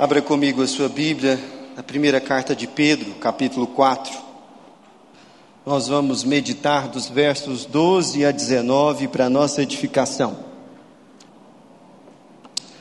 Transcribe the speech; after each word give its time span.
Abra 0.00 0.22
comigo 0.22 0.62
a 0.62 0.66
sua 0.66 0.88
Bíblia, 0.88 1.38
na 1.76 1.82
primeira 1.82 2.22
carta 2.22 2.56
de 2.56 2.66
Pedro, 2.66 3.12
capítulo 3.20 3.66
4. 3.66 4.18
Nós 5.66 5.88
vamos 5.88 6.24
meditar 6.24 6.88
dos 6.88 7.06
versos 7.06 7.66
12 7.66 8.24
a 8.24 8.30
19 8.30 9.08
para 9.08 9.28
nossa 9.28 9.60
edificação. 9.60 10.38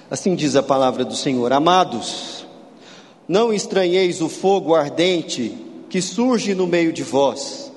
Assim 0.10 0.34
diz 0.34 0.56
a 0.56 0.64
palavra 0.64 1.04
do 1.04 1.14
Senhor: 1.14 1.52
Amados, 1.52 2.48
não 3.28 3.52
estranheis 3.52 4.22
o 4.22 4.30
fogo 4.30 4.74
ardente 4.74 5.58
que 5.90 6.02
surge 6.02 6.56
no 6.56 6.68
meio 6.68 6.94
de 6.94 7.04
vós, 7.04 7.70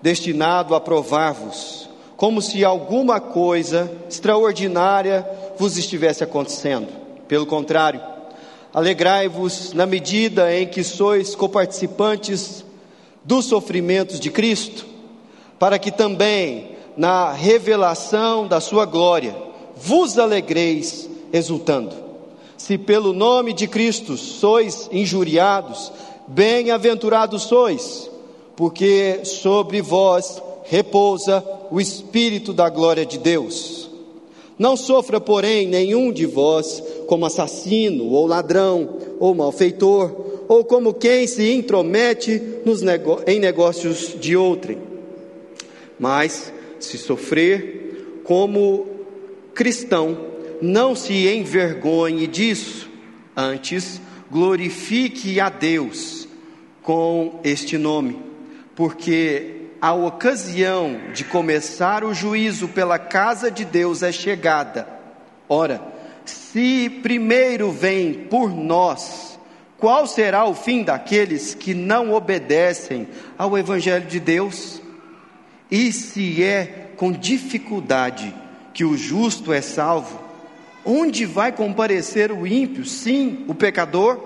destinado 0.00 0.74
a 0.74 0.80
provar-vos, 0.80 1.86
como 2.16 2.40
se 2.40 2.64
alguma 2.64 3.20
coisa 3.20 3.92
extraordinária 4.08 5.28
vos 5.58 5.76
estivesse 5.76 6.24
acontecendo. 6.24 6.88
Pelo 7.28 7.44
contrário, 7.44 8.18
Alegrai-vos 8.72 9.72
na 9.72 9.84
medida 9.84 10.54
em 10.56 10.66
que 10.66 10.84
sois 10.84 11.34
coparticipantes 11.34 12.64
dos 13.24 13.46
sofrimentos 13.46 14.20
de 14.20 14.30
Cristo, 14.30 14.86
para 15.58 15.78
que 15.78 15.90
também 15.90 16.76
na 16.96 17.32
revelação 17.32 18.46
da 18.46 18.60
sua 18.60 18.84
glória 18.84 19.36
vos 19.76 20.18
alegreis 20.18 21.08
exultando. 21.32 21.94
Se 22.56 22.78
pelo 22.78 23.12
nome 23.12 23.52
de 23.52 23.66
Cristo 23.66 24.16
sois 24.16 24.88
injuriados, 24.92 25.90
bem-aventurados 26.28 27.42
sois, 27.44 28.10
porque 28.54 29.24
sobre 29.24 29.80
vós 29.82 30.40
repousa 30.64 31.44
o 31.70 31.80
Espírito 31.80 32.52
da 32.52 32.68
glória 32.68 33.04
de 33.04 33.18
Deus. 33.18 33.89
Não 34.60 34.76
sofra, 34.76 35.18
porém, 35.18 35.66
nenhum 35.66 36.12
de 36.12 36.26
vós 36.26 36.82
como 37.06 37.24
assassino, 37.24 38.04
ou 38.10 38.26
ladrão, 38.26 38.98
ou 39.18 39.34
malfeitor, 39.34 40.14
ou 40.46 40.62
como 40.66 40.92
quem 40.92 41.26
se 41.26 41.50
intromete 41.50 42.42
nos 42.62 42.82
em 43.26 43.40
negócios 43.40 44.14
de 44.20 44.36
outrem. 44.36 44.76
Mas, 45.98 46.52
se 46.78 46.98
sofrer 46.98 48.20
como 48.22 48.86
cristão, 49.54 50.26
não 50.60 50.94
se 50.94 51.26
envergonhe 51.26 52.26
disso, 52.26 52.86
antes 53.34 53.98
glorifique 54.30 55.40
a 55.40 55.48
Deus 55.48 56.28
com 56.82 57.40
este 57.42 57.78
nome, 57.78 58.18
porque 58.76 59.59
a 59.80 59.94
ocasião 59.94 61.00
de 61.14 61.24
começar 61.24 62.04
o 62.04 62.12
juízo 62.12 62.68
pela 62.68 62.98
casa 62.98 63.50
de 63.50 63.64
Deus 63.64 64.02
é 64.02 64.12
chegada. 64.12 64.86
Ora, 65.48 65.80
se 66.24 66.90
primeiro 67.02 67.72
vem 67.72 68.12
por 68.12 68.50
nós, 68.50 69.38
qual 69.78 70.06
será 70.06 70.44
o 70.44 70.54
fim 70.54 70.82
daqueles 70.82 71.54
que 71.54 71.72
não 71.72 72.12
obedecem 72.12 73.08
ao 73.38 73.56
Evangelho 73.56 74.06
de 74.06 74.20
Deus? 74.20 74.82
E 75.70 75.90
se 75.92 76.44
é 76.44 76.90
com 76.96 77.10
dificuldade 77.10 78.34
que 78.74 78.84
o 78.84 78.96
justo 78.96 79.52
é 79.52 79.62
salvo, 79.62 80.20
onde 80.84 81.24
vai 81.24 81.52
comparecer 81.52 82.30
o 82.30 82.46
ímpio, 82.46 82.84
sim, 82.84 83.44
o 83.48 83.54
pecador? 83.54 84.18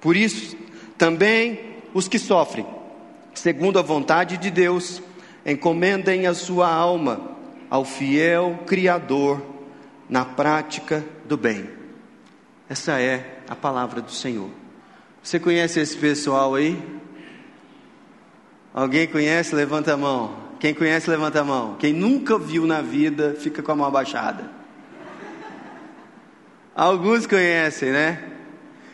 Por 0.00 0.16
isso, 0.16 0.56
também 0.98 1.60
os 1.94 2.08
que 2.08 2.18
sofrem, 2.18 2.66
segundo 3.34 3.78
a 3.78 3.82
vontade 3.82 4.36
de 4.36 4.50
Deus, 4.50 5.02
encomendem 5.44 6.26
a 6.26 6.34
sua 6.34 6.68
alma 6.68 7.36
ao 7.68 7.84
fiel 7.84 8.60
Criador 8.66 9.42
na 10.08 10.24
prática 10.24 11.04
do 11.24 11.36
bem. 11.36 11.68
Essa 12.68 13.00
é 13.00 13.38
a 13.48 13.54
palavra 13.54 14.00
do 14.00 14.10
Senhor. 14.10 14.50
Você 15.22 15.38
conhece 15.38 15.80
esse 15.80 15.96
pessoal 15.96 16.54
aí? 16.54 16.80
Alguém 18.72 19.06
conhece? 19.06 19.54
Levanta 19.54 19.94
a 19.94 19.96
mão. 19.96 20.36
Quem 20.60 20.72
conhece, 20.74 21.10
levanta 21.10 21.40
a 21.40 21.44
mão. 21.44 21.76
Quem 21.78 21.92
nunca 21.92 22.38
viu 22.38 22.66
na 22.66 22.80
vida, 22.80 23.36
fica 23.38 23.62
com 23.62 23.72
a 23.72 23.76
mão 23.76 23.86
abaixada. 23.86 24.50
Alguns 26.74 27.26
conhecem, 27.26 27.90
né? 27.92 28.22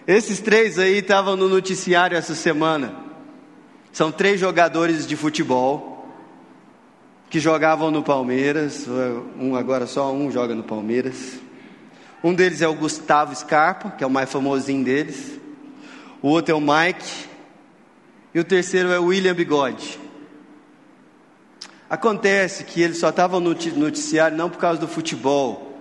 Esses 0.07 0.41
três 0.41 0.79
aí 0.79 0.99
estavam 0.99 1.37
no 1.37 1.49
noticiário 1.49 2.17
essa 2.17 2.35
semana. 2.35 3.10
São 3.93 4.13
três 4.13 4.39
jogadores 4.39 5.07
de 5.07 5.17
futebol 5.17 6.09
que 7.29 7.41
jogavam 7.41 7.91
no 7.91 8.03
Palmeiras, 8.03 8.87
um 9.39 9.55
agora 9.55 9.87
só 9.87 10.13
um 10.13 10.31
joga 10.31 10.55
no 10.55 10.63
Palmeiras. 10.63 11.41
Um 12.23 12.35
deles 12.35 12.61
é 12.61 12.69
o 12.69 12.75
Gustavo 12.75 13.35
Scarpa, 13.35 13.91
que 13.91 14.05
é 14.05 14.07
o 14.07 14.11
mais 14.11 14.31
famosinho 14.31 14.85
deles. 14.85 15.39
O 16.21 16.29
outro 16.29 16.53
é 16.53 16.57
o 16.57 16.61
Mike. 16.61 17.29
E 18.35 18.39
o 18.39 18.45
terceiro 18.45 18.91
é 18.91 18.99
o 18.99 19.07
William 19.07 19.35
Bigode. 19.35 19.99
Acontece 21.89 22.63
que 22.63 22.81
eles 22.81 22.99
só 22.99 23.09
estavam 23.09 23.41
no 23.41 23.57
noticiário 23.77 24.37
não 24.37 24.49
por 24.49 24.59
causa 24.59 24.81
do 24.81 24.87
futebol, 24.87 25.77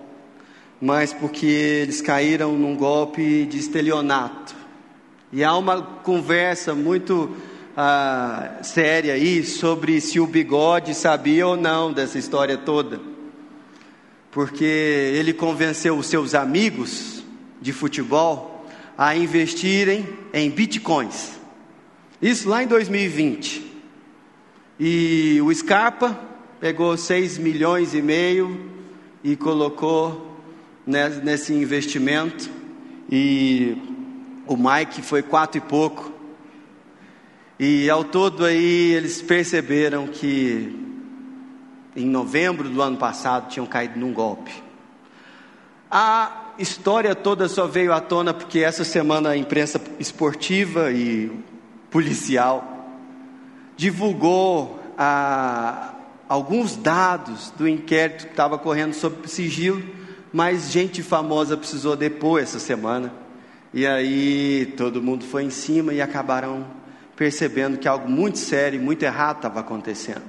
mas 0.80 1.12
porque 1.12 1.46
eles 1.46 2.00
caíram 2.00 2.54
num 2.54 2.74
golpe 2.74 3.46
de 3.46 3.58
estelionato. 3.58 4.56
E 5.32 5.44
há 5.44 5.54
uma 5.56 5.80
conversa 5.80 6.74
muito 6.74 7.36
ah, 7.76 8.58
séria 8.62 9.14
aí 9.14 9.44
sobre 9.44 10.00
se 10.00 10.18
o 10.18 10.26
bigode 10.26 10.94
sabia 10.94 11.46
ou 11.46 11.56
não 11.56 11.92
dessa 11.92 12.18
história 12.18 12.56
toda. 12.56 13.00
Porque 14.30 14.64
ele 14.64 15.32
convenceu 15.32 15.96
os 15.96 16.06
seus 16.06 16.34
amigos 16.34 17.22
de 17.60 17.72
futebol 17.72 18.66
a 18.96 19.16
investirem 19.16 20.08
em 20.32 20.50
bitcoins. 20.50 21.32
Isso 22.20 22.48
lá 22.48 22.62
em 22.62 22.66
2020. 22.66 23.70
E 24.78 25.40
o 25.42 25.54
Scarpa 25.54 26.18
pegou 26.60 26.96
6 26.96 27.38
milhões 27.38 27.94
e 27.94 28.02
meio 28.02 28.70
e 29.24 29.36
colocou 29.36 30.38
nesse 30.86 31.52
investimento. 31.52 32.50
E 33.10 33.76
o 34.46 34.56
Mike 34.56 35.02
foi 35.02 35.22
quatro 35.22 35.58
e 35.58 35.60
pouco. 35.60 36.19
E 37.62 37.90
ao 37.90 38.02
todo 38.02 38.46
aí 38.46 38.92
eles 38.92 39.20
perceberam 39.20 40.06
que 40.06 40.74
em 41.94 42.06
novembro 42.06 42.70
do 42.70 42.80
ano 42.80 42.96
passado 42.96 43.50
tinham 43.50 43.66
caído 43.66 44.00
num 44.00 44.14
golpe. 44.14 44.50
A 45.90 46.54
história 46.58 47.14
toda 47.14 47.50
só 47.50 47.66
veio 47.66 47.92
à 47.92 48.00
tona 48.00 48.32
porque 48.32 48.60
essa 48.60 48.82
semana 48.82 49.28
a 49.28 49.36
imprensa 49.36 49.78
esportiva 49.98 50.90
e 50.90 51.30
policial 51.90 52.96
divulgou 53.76 54.80
ah, 54.96 55.92
alguns 56.30 56.76
dados 56.76 57.52
do 57.58 57.68
inquérito 57.68 58.24
que 58.24 58.32
estava 58.32 58.56
correndo 58.56 58.94
sobre 58.94 59.28
sigilo, 59.28 59.84
mas 60.32 60.72
gente 60.72 61.02
famosa 61.02 61.58
precisou 61.58 61.94
depor 61.94 62.40
essa 62.40 62.58
semana. 62.58 63.12
E 63.74 63.86
aí 63.86 64.72
todo 64.78 65.02
mundo 65.02 65.26
foi 65.26 65.44
em 65.44 65.50
cima 65.50 65.92
e 65.92 66.00
acabaram 66.00 66.79
percebendo 67.20 67.76
que 67.76 67.86
algo 67.86 68.08
muito 68.08 68.38
sério 68.38 68.80
e 68.80 68.82
muito 68.82 69.02
errado 69.02 69.36
estava 69.36 69.60
acontecendo. 69.60 70.22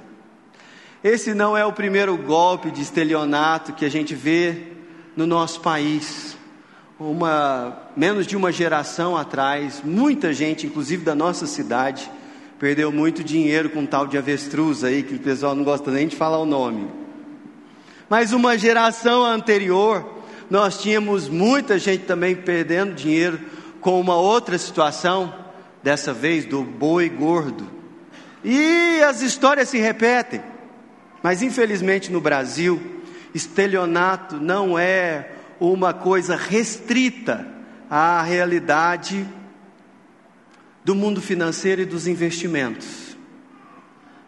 Esse 1.02 1.32
não 1.32 1.56
é 1.56 1.64
o 1.64 1.72
primeiro 1.72 2.14
golpe 2.18 2.70
de 2.70 2.82
estelionato 2.82 3.72
que 3.72 3.86
a 3.86 3.88
gente 3.88 4.14
vê 4.14 4.64
no 5.16 5.26
nosso 5.26 5.62
país. 5.62 6.36
Uma, 7.00 7.78
menos 7.96 8.26
de 8.26 8.36
uma 8.36 8.52
geração 8.52 9.16
atrás, 9.16 9.80
muita 9.82 10.34
gente, 10.34 10.66
inclusive 10.66 11.02
da 11.02 11.14
nossa 11.14 11.46
cidade, 11.46 12.10
perdeu 12.58 12.92
muito 12.92 13.24
dinheiro 13.24 13.70
com 13.70 13.80
um 13.80 13.86
tal 13.86 14.06
de 14.06 14.18
avestruz 14.18 14.84
aí, 14.84 15.02
que 15.02 15.14
o 15.14 15.18
pessoal 15.18 15.54
não 15.54 15.64
gosta 15.64 15.90
nem 15.90 16.06
de 16.06 16.14
falar 16.14 16.40
o 16.40 16.44
nome. 16.44 16.90
Mas 18.06 18.34
uma 18.34 18.58
geração 18.58 19.24
anterior, 19.24 20.06
nós 20.50 20.76
tínhamos 20.76 21.26
muita 21.26 21.78
gente 21.78 22.04
também 22.04 22.36
perdendo 22.36 22.92
dinheiro 22.92 23.40
com 23.80 23.98
uma 23.98 24.16
outra 24.16 24.58
situação, 24.58 25.40
dessa 25.82 26.12
vez 26.12 26.44
do 26.44 26.62
boi 26.62 27.08
gordo. 27.08 27.68
E 28.44 29.00
as 29.02 29.22
histórias 29.22 29.68
se 29.68 29.78
repetem. 29.78 30.42
Mas 31.22 31.42
infelizmente 31.42 32.10
no 32.10 32.20
Brasil, 32.20 32.80
estelionato 33.34 34.36
não 34.36 34.78
é 34.78 35.30
uma 35.60 35.94
coisa 35.94 36.36
restrita 36.36 37.46
à 37.88 38.22
realidade 38.22 39.26
do 40.84 40.94
mundo 40.94 41.20
financeiro 41.20 41.82
e 41.82 41.86
dos 41.86 42.06
investimentos. 42.06 43.16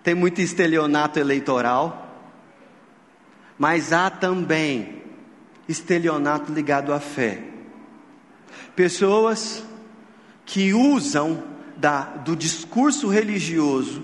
Tem 0.02 0.14
muito 0.14 0.40
estelionato 0.40 1.18
eleitoral, 1.18 2.02
mas 3.58 3.92
há 3.92 4.10
também 4.10 5.02
estelionato 5.68 6.52
ligado 6.52 6.92
à 6.92 7.00
fé. 7.00 7.42
Pessoas 8.76 9.64
que 10.44 10.72
usam 10.74 11.42
da, 11.76 12.02
do 12.02 12.36
discurso 12.36 13.08
religioso 13.08 14.02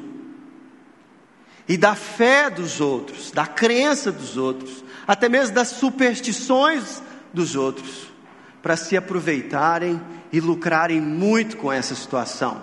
e 1.69 1.77
da 1.77 1.95
fé 1.95 2.51
dos 2.51 2.81
outros, 2.81 3.31
da 3.31 3.47
crença 3.47 4.11
dos 4.11 4.37
outros, 4.37 4.85
até 5.07 5.29
mesmo 5.29 5.55
das 5.55 5.69
superstições 5.69 7.03
dos 7.33 7.55
outros, 7.55 8.09
para 8.61 8.77
se 8.77 8.97
aproveitarem 8.97 10.01
e 10.33 10.41
lucrarem 10.41 11.01
muito 11.01 11.57
com 11.57 11.73
essa 11.73 11.95
situação. 11.95 12.61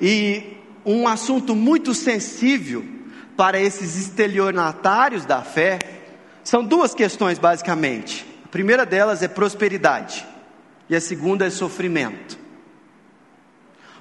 E 0.00 0.56
um 0.84 1.06
assunto 1.06 1.54
muito 1.54 1.94
sensível 1.94 2.84
para 3.36 3.60
esses 3.60 3.96
estelionatários 3.96 5.24
da 5.24 5.42
fé 5.42 5.78
são 6.44 6.64
duas 6.64 6.92
questões, 6.92 7.38
basicamente. 7.38 8.26
A 8.44 8.48
primeira 8.48 8.84
delas 8.84 9.22
é 9.22 9.28
prosperidade, 9.28 10.26
e 10.92 10.96
a 10.96 11.00
segunda 11.00 11.46
é 11.46 11.50
sofrimento. 11.50 12.38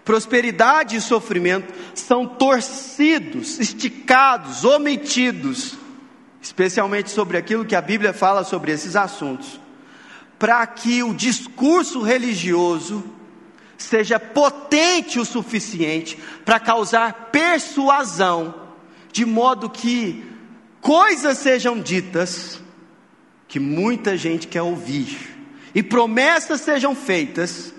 Prosperidade 0.03 0.97
e 0.97 1.01
sofrimento 1.01 1.73
são 1.95 2.27
torcidos, 2.27 3.59
esticados, 3.59 4.65
omitidos, 4.65 5.77
especialmente 6.41 7.09
sobre 7.09 7.37
aquilo 7.37 7.63
que 7.63 7.77
a 7.77 7.81
Bíblia 7.81 8.11
fala 8.11 8.43
sobre 8.43 8.73
esses 8.73 8.97
assuntos, 8.97 9.57
para 10.37 10.67
que 10.67 11.01
o 11.01 11.13
discurso 11.13 12.01
religioso 12.01 13.01
seja 13.77 14.19
potente 14.19 15.17
o 15.17 15.23
suficiente 15.23 16.19
para 16.43 16.59
causar 16.59 17.29
persuasão, 17.31 18.53
de 19.13 19.25
modo 19.25 19.69
que 19.69 20.25
coisas 20.81 21.37
sejam 21.37 21.79
ditas 21.79 22.59
que 23.47 23.61
muita 23.61 24.17
gente 24.17 24.45
quer 24.45 24.61
ouvir, 24.61 25.40
e 25.73 25.81
promessas 25.81 26.61
sejam 26.61 26.95
feitas 26.95 27.73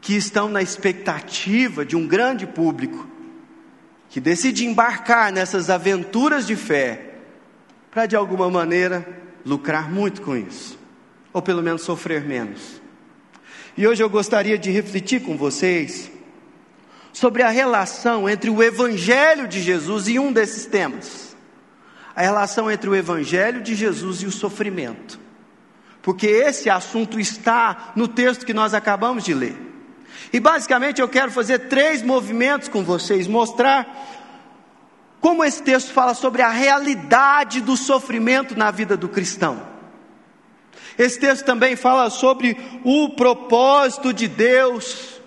que 0.00 0.14
estão 0.14 0.48
na 0.48 0.62
expectativa 0.62 1.84
de 1.84 1.96
um 1.96 2.06
grande 2.06 2.46
público 2.46 3.08
que 4.08 4.20
decide 4.20 4.64
embarcar 4.64 5.32
nessas 5.32 5.68
aventuras 5.68 6.46
de 6.46 6.54
fé 6.54 7.14
para 7.90 8.06
de 8.06 8.14
alguma 8.14 8.50
maneira 8.50 9.06
lucrar 9.44 9.90
muito 9.90 10.22
com 10.22 10.36
isso, 10.36 10.78
ou 11.32 11.42
pelo 11.42 11.62
menos 11.62 11.82
sofrer 11.82 12.22
menos. 12.24 12.80
E 13.76 13.86
hoje 13.86 14.02
eu 14.02 14.08
gostaria 14.08 14.56
de 14.56 14.70
refletir 14.70 15.22
com 15.22 15.36
vocês 15.36 16.10
sobre 17.12 17.42
a 17.42 17.48
relação 17.48 18.28
entre 18.28 18.48
o 18.48 18.62
Evangelho 18.62 19.48
de 19.48 19.60
Jesus 19.60 20.08
e 20.08 20.18
um 20.18 20.32
desses 20.32 20.66
temas. 20.66 21.36
A 22.14 22.22
relação 22.22 22.70
entre 22.70 22.88
o 22.88 22.94
Evangelho 22.94 23.62
de 23.62 23.74
Jesus 23.74 24.22
e 24.22 24.26
o 24.26 24.30
sofrimento. 24.30 25.25
Porque 26.06 26.28
esse 26.28 26.70
assunto 26.70 27.18
está 27.18 27.92
no 27.96 28.06
texto 28.06 28.46
que 28.46 28.54
nós 28.54 28.72
acabamos 28.72 29.24
de 29.24 29.34
ler. 29.34 29.60
E 30.32 30.38
basicamente 30.38 31.00
eu 31.00 31.08
quero 31.08 31.32
fazer 31.32 31.68
três 31.68 32.00
movimentos 32.00 32.68
com 32.68 32.84
vocês, 32.84 33.26
mostrar 33.26 34.06
como 35.20 35.44
esse 35.44 35.60
texto 35.60 35.92
fala 35.92 36.14
sobre 36.14 36.42
a 36.42 36.48
realidade 36.48 37.60
do 37.60 37.76
sofrimento 37.76 38.56
na 38.56 38.70
vida 38.70 38.96
do 38.96 39.08
cristão. 39.08 39.60
Esse 40.96 41.18
texto 41.18 41.44
também 41.44 41.74
fala 41.74 42.08
sobre 42.08 42.56
o 42.84 43.10
propósito 43.16 44.12
de 44.12 44.28
Deus 44.28 45.20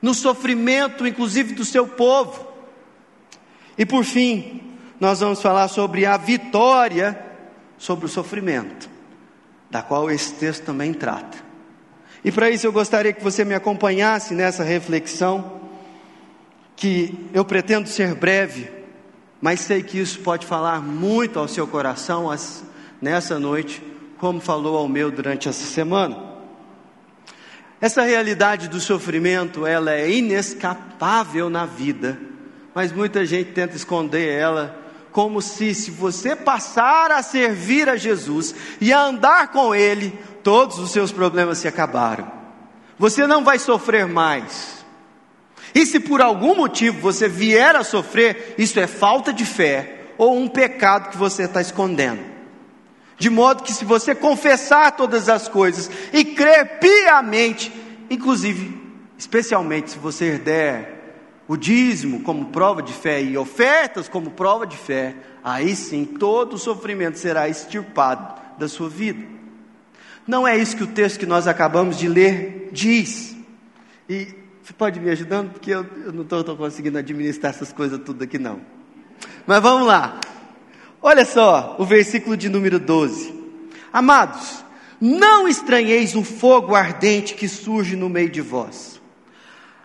no 0.00 0.14
sofrimento, 0.14 1.06
inclusive 1.06 1.54
do 1.54 1.64
seu 1.64 1.86
povo. 1.86 2.48
E 3.76 3.84
por 3.84 4.04
fim, 4.04 4.76
nós 4.98 5.20
vamos 5.20 5.42
falar 5.42 5.68
sobre 5.68 6.06
a 6.06 6.16
vitória 6.16 7.26
sobre 7.78 8.04
o 8.04 8.08
sofrimento, 8.08 8.89
da 9.70 9.82
qual 9.82 10.10
esse 10.10 10.34
texto 10.34 10.64
também 10.64 10.92
trata. 10.92 11.38
E 12.24 12.30
para 12.30 12.50
isso 12.50 12.66
eu 12.66 12.72
gostaria 12.72 13.12
que 13.12 13.22
você 13.22 13.44
me 13.44 13.54
acompanhasse 13.54 14.34
nessa 14.34 14.64
reflexão, 14.64 15.60
que 16.76 17.28
eu 17.32 17.44
pretendo 17.44 17.88
ser 17.88 18.14
breve, 18.14 18.70
mas 19.40 19.60
sei 19.60 19.82
que 19.82 19.98
isso 19.98 20.20
pode 20.20 20.44
falar 20.44 20.82
muito 20.82 21.38
ao 21.38 21.48
seu 21.48 21.66
coração 21.66 22.28
nessa 23.00 23.38
noite, 23.38 23.82
como 24.18 24.40
falou 24.40 24.76
ao 24.76 24.88
meu 24.88 25.10
durante 25.10 25.48
essa 25.48 25.64
semana. 25.64 26.30
Essa 27.80 28.02
realidade 28.02 28.68
do 28.68 28.78
sofrimento, 28.78 29.64
ela 29.64 29.94
é 29.94 30.10
inescapável 30.10 31.48
na 31.48 31.64
vida, 31.64 32.18
mas 32.74 32.92
muita 32.92 33.24
gente 33.24 33.52
tenta 33.52 33.74
esconder 33.74 34.28
ela, 34.28 34.78
como 35.12 35.42
se 35.42 35.74
se 35.74 35.90
você 35.90 36.36
passar 36.36 37.10
a 37.10 37.22
servir 37.22 37.88
a 37.88 37.96
Jesus 37.96 38.54
e 38.80 38.92
a 38.92 39.02
andar 39.02 39.48
com 39.48 39.74
Ele, 39.74 40.18
todos 40.42 40.78
os 40.78 40.90
seus 40.90 41.10
problemas 41.12 41.58
se 41.58 41.68
acabaram. 41.68 42.30
Você 42.98 43.26
não 43.26 43.42
vai 43.42 43.58
sofrer 43.58 44.06
mais. 44.06 44.84
E 45.74 45.86
se 45.86 46.00
por 46.00 46.20
algum 46.20 46.54
motivo 46.54 47.00
você 47.00 47.28
vier 47.28 47.76
a 47.76 47.84
sofrer, 47.84 48.54
isso 48.58 48.78
é 48.78 48.86
falta 48.86 49.32
de 49.32 49.44
fé 49.44 50.00
ou 50.18 50.36
um 50.36 50.48
pecado 50.48 51.10
que 51.10 51.16
você 51.16 51.44
está 51.44 51.60
escondendo. 51.60 52.20
De 53.18 53.30
modo 53.30 53.62
que 53.62 53.72
se 53.72 53.84
você 53.84 54.14
confessar 54.14 54.92
todas 54.92 55.28
as 55.28 55.48
coisas 55.48 55.90
e 56.12 56.24
crer 56.24 56.78
piamente, 56.78 57.72
inclusive, 58.08 58.80
especialmente 59.18 59.90
se 59.90 59.98
você 59.98 60.38
der 60.38 60.99
o 61.50 61.56
dízimo 61.56 62.20
como 62.20 62.46
prova 62.46 62.80
de 62.80 62.92
fé 62.92 63.20
e 63.20 63.36
ofertas 63.36 64.08
como 64.08 64.30
prova 64.30 64.64
de 64.64 64.76
fé, 64.76 65.16
aí 65.42 65.74
sim 65.74 66.04
todo 66.04 66.52
o 66.52 66.58
sofrimento 66.58 67.18
será 67.18 67.48
extirpado 67.48 68.40
da 68.56 68.68
sua 68.68 68.88
vida. 68.88 69.26
Não 70.24 70.46
é 70.46 70.56
isso 70.56 70.76
que 70.76 70.84
o 70.84 70.86
texto 70.86 71.18
que 71.18 71.26
nós 71.26 71.48
acabamos 71.48 71.98
de 71.98 72.06
ler 72.06 72.68
diz. 72.70 73.36
E 74.08 74.28
você 74.62 74.72
pode 74.72 75.00
me 75.00 75.10
ajudando? 75.10 75.50
Porque 75.50 75.72
eu, 75.72 75.84
eu 76.04 76.12
não 76.12 76.22
estou 76.22 76.56
conseguindo 76.56 76.98
administrar 76.98 77.50
essas 77.52 77.72
coisas 77.72 77.98
tudo 77.98 78.22
aqui, 78.22 78.38
não. 78.38 78.60
Mas 79.44 79.60
vamos 79.60 79.88
lá. 79.88 80.20
Olha 81.02 81.24
só 81.24 81.74
o 81.80 81.84
versículo 81.84 82.36
de 82.36 82.48
número 82.48 82.78
12. 82.78 83.34
Amados, 83.92 84.64
não 85.00 85.48
estranheis 85.48 86.14
o 86.14 86.22
fogo 86.22 86.76
ardente 86.76 87.34
que 87.34 87.48
surge 87.48 87.96
no 87.96 88.08
meio 88.08 88.30
de 88.30 88.40
vós. 88.40 88.99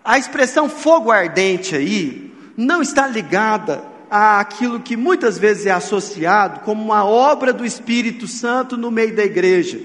A 0.05 0.19
expressão 0.19 0.69
fogo 0.69 1.11
ardente 1.11 1.75
aí 1.75 2.31
não 2.55 2.79
está 2.83 3.07
ligada 3.07 3.83
àquilo 4.07 4.79
que 4.79 4.95
muitas 4.95 5.39
vezes 5.39 5.65
é 5.65 5.71
associado 5.71 6.59
como 6.59 6.83
uma 6.83 7.03
obra 7.03 7.51
do 7.51 7.65
Espírito 7.65 8.27
Santo 8.27 8.77
no 8.77 8.91
meio 8.91 9.15
da 9.15 9.25
igreja. 9.25 9.79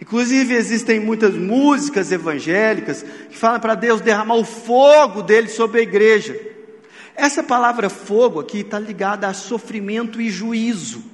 Inclusive, 0.00 0.54
existem 0.54 0.98
muitas 0.98 1.34
músicas 1.34 2.10
evangélicas 2.10 3.04
que 3.28 3.36
falam 3.36 3.60
para 3.60 3.74
Deus 3.74 4.00
derramar 4.00 4.36
o 4.36 4.44
fogo 4.44 5.22
dele 5.22 5.48
sobre 5.48 5.80
a 5.80 5.82
igreja. 5.82 6.34
Essa 7.14 7.42
palavra 7.42 7.90
fogo 7.90 8.40
aqui 8.40 8.60
está 8.60 8.78
ligada 8.78 9.28
a 9.28 9.34
sofrimento 9.34 10.18
e 10.18 10.30
juízo. 10.30 11.04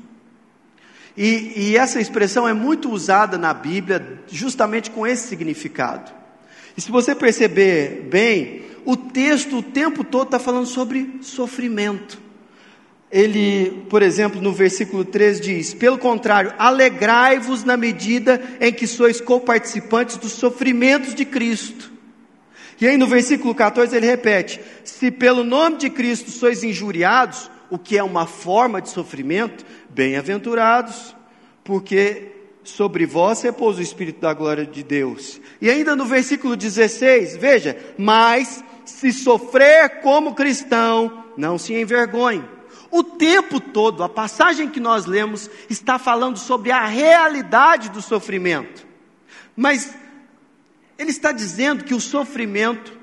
E, 1.17 1.71
e, 1.71 1.77
essa 1.77 2.01
expressão 2.01 2.47
é 2.47 2.53
muito 2.53 2.89
usada 2.89 3.37
na 3.37 3.53
Bíblia 3.53 4.21
justamente 4.29 4.93
com 4.93 5.05
esse 5.05 5.27
significado. 5.27 6.18
E 6.79 6.81
se 6.81 6.91
você 6.91 7.15
perceber 7.15 8.07
bem, 8.09 8.63
o 8.87 8.97
texto 8.97 9.59
o 9.59 9.63
tempo 9.63 10.03
todo 10.03 10.29
está 10.29 10.39
falando 10.39 10.67
sobre 10.67 11.19
sofrimento 11.21 12.29
ele, 13.11 13.87
por 13.89 14.03
exemplo, 14.03 14.41
no 14.41 14.53
versículo 14.53 15.05
3 15.05 15.41
diz: 15.41 15.75
Pelo 15.75 15.99
contrário, 15.99 16.53
alegrai-vos 16.59 17.65
na 17.65 17.77
medida 17.77 18.41
em 18.61 18.73
que 18.73 18.87
sois 18.87 19.21
coparticipantes 19.21 20.17
dos 20.19 20.33
sofrimentos 20.33 21.15
de 21.15 21.25
Cristo. 21.25 21.91
E 22.81 22.87
aí 22.87 22.97
no 22.97 23.07
versículo 23.07 23.55
14 23.55 23.97
ele 23.97 24.07
repete: 24.07 24.61
Se 24.85 25.11
pelo 25.11 25.43
nome 25.43 25.79
de 25.79 25.91
Cristo 25.91 26.31
sois 26.31 26.63
injuriados, 26.63 27.51
o 27.71 27.79
que 27.79 27.97
é 27.97 28.03
uma 28.03 28.27
forma 28.27 28.81
de 28.81 28.91
sofrimento, 28.91 29.65
bem-aventurados, 29.89 31.17
porque 31.65 32.33
sobre 32.69 33.07
vós 33.07 33.43
repousa 33.43 33.81
o 33.81 33.83
Espírito 33.83 34.21
da 34.21 34.33
glória 34.33 34.65
de 34.65 34.83
Deus. 34.83 35.41
E 35.61 35.71
ainda 35.71 35.97
no 35.97 36.05
versículo 36.05 36.57
16, 36.57 37.37
veja: 37.37 37.77
Mas 37.99 38.63
se 38.85 39.13
sofrer 39.13 40.01
como 40.01 40.35
cristão, 40.35 41.25
não 41.37 41.59
se 41.59 41.75
envergonhe 41.75 42.59
o 42.91 43.03
tempo 43.03 43.61
todo, 43.61 44.03
a 44.03 44.09
passagem 44.09 44.69
que 44.69 44.81
nós 44.81 45.05
lemos 45.05 45.51
está 45.69 45.99
falando 45.99 46.39
sobre 46.39 46.71
a 46.71 46.87
realidade 46.87 47.91
do 47.91 48.01
sofrimento. 48.01 48.87
Mas 49.55 49.95
ele 50.97 51.11
está 51.11 51.31
dizendo 51.31 51.85
que 51.85 51.95
o 51.95 52.01
sofrimento 52.01 52.99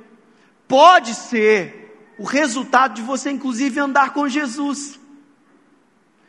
pode 0.68 1.14
ser 1.14 2.14
o 2.18 2.24
resultado 2.24 2.96
de 2.96 3.02
você, 3.02 3.30
inclusive, 3.30 3.80
andar 3.80 4.12
com 4.14 4.28
Jesus, 4.28 5.00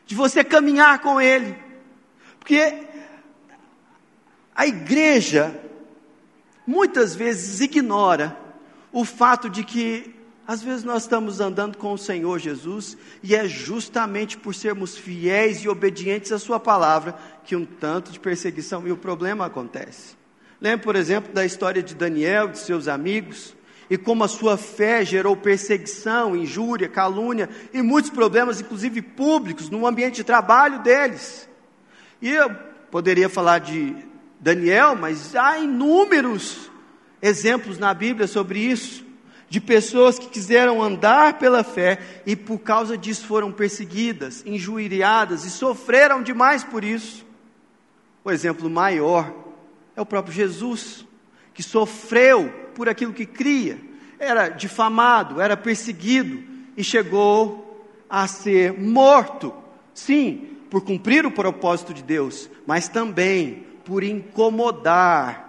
de 0.04 0.14
você 0.14 0.44
caminhar 0.44 0.98
com 0.98 1.20
Ele, 1.20 1.56
porque 2.38 2.85
a 4.56 4.66
igreja 4.66 5.54
muitas 6.66 7.14
vezes 7.14 7.60
ignora 7.60 8.36
o 8.90 9.04
fato 9.04 9.50
de 9.50 9.62
que 9.62 10.14
às 10.48 10.62
vezes 10.62 10.84
nós 10.84 11.02
estamos 11.02 11.40
andando 11.40 11.76
com 11.76 11.92
o 11.92 11.98
Senhor 11.98 12.38
Jesus 12.38 12.96
e 13.22 13.34
é 13.34 13.46
justamente 13.46 14.38
por 14.38 14.54
sermos 14.54 14.96
fiéis 14.96 15.58
e 15.58 15.68
obedientes 15.68 16.32
à 16.32 16.38
Sua 16.38 16.58
palavra 16.58 17.16
que 17.44 17.54
um 17.54 17.66
tanto 17.66 18.10
de 18.10 18.18
perseguição 18.18 18.86
e 18.86 18.92
o 18.92 18.96
problema 18.96 19.44
acontece. 19.44 20.16
Lembra, 20.60 20.84
por 20.84 20.96
exemplo, 20.96 21.34
da 21.34 21.44
história 21.44 21.82
de 21.82 21.94
Daniel, 21.94 22.48
de 22.48 22.58
seus 22.58 22.88
amigos, 22.88 23.54
e 23.90 23.98
como 23.98 24.24
a 24.24 24.28
sua 24.28 24.56
fé 24.56 25.04
gerou 25.04 25.36
perseguição, 25.36 26.34
injúria, 26.34 26.88
calúnia 26.88 27.48
e 27.74 27.82
muitos 27.82 28.10
problemas, 28.10 28.60
inclusive 28.60 29.02
públicos, 29.02 29.68
no 29.68 29.86
ambiente 29.86 30.16
de 30.16 30.24
trabalho 30.24 30.82
deles. 30.82 31.48
E 32.22 32.30
eu 32.30 32.50
poderia 32.90 33.28
falar 33.28 33.58
de 33.58 33.94
Daniel, 34.40 34.96
mas 34.96 35.34
há 35.34 35.58
inúmeros 35.58 36.70
exemplos 37.20 37.78
na 37.78 37.92
Bíblia 37.94 38.26
sobre 38.26 38.60
isso, 38.60 39.04
de 39.48 39.60
pessoas 39.60 40.18
que 40.18 40.28
quiseram 40.28 40.82
andar 40.82 41.38
pela 41.38 41.62
fé 41.62 42.22
e 42.26 42.34
por 42.34 42.58
causa 42.58 42.98
disso 42.98 43.26
foram 43.26 43.52
perseguidas, 43.52 44.42
injuriadas 44.44 45.44
e 45.44 45.50
sofreram 45.50 46.22
demais 46.22 46.64
por 46.64 46.82
isso. 46.82 47.24
O 48.24 48.30
exemplo 48.30 48.68
maior 48.68 49.32
é 49.94 50.00
o 50.00 50.06
próprio 50.06 50.34
Jesus, 50.34 51.06
que 51.54 51.62
sofreu 51.62 52.52
por 52.74 52.88
aquilo 52.88 53.12
que 53.12 53.24
cria, 53.24 53.78
era 54.18 54.48
difamado, 54.48 55.40
era 55.40 55.56
perseguido 55.56 56.42
e 56.76 56.82
chegou 56.82 57.86
a 58.10 58.26
ser 58.26 58.72
morto. 58.72 59.54
Sim, 59.94 60.48
por 60.68 60.82
cumprir 60.82 61.24
o 61.24 61.30
propósito 61.30 61.94
de 61.94 62.02
Deus, 62.02 62.50
mas 62.66 62.88
também 62.88 63.64
por 63.86 64.02
incomodar 64.02 65.46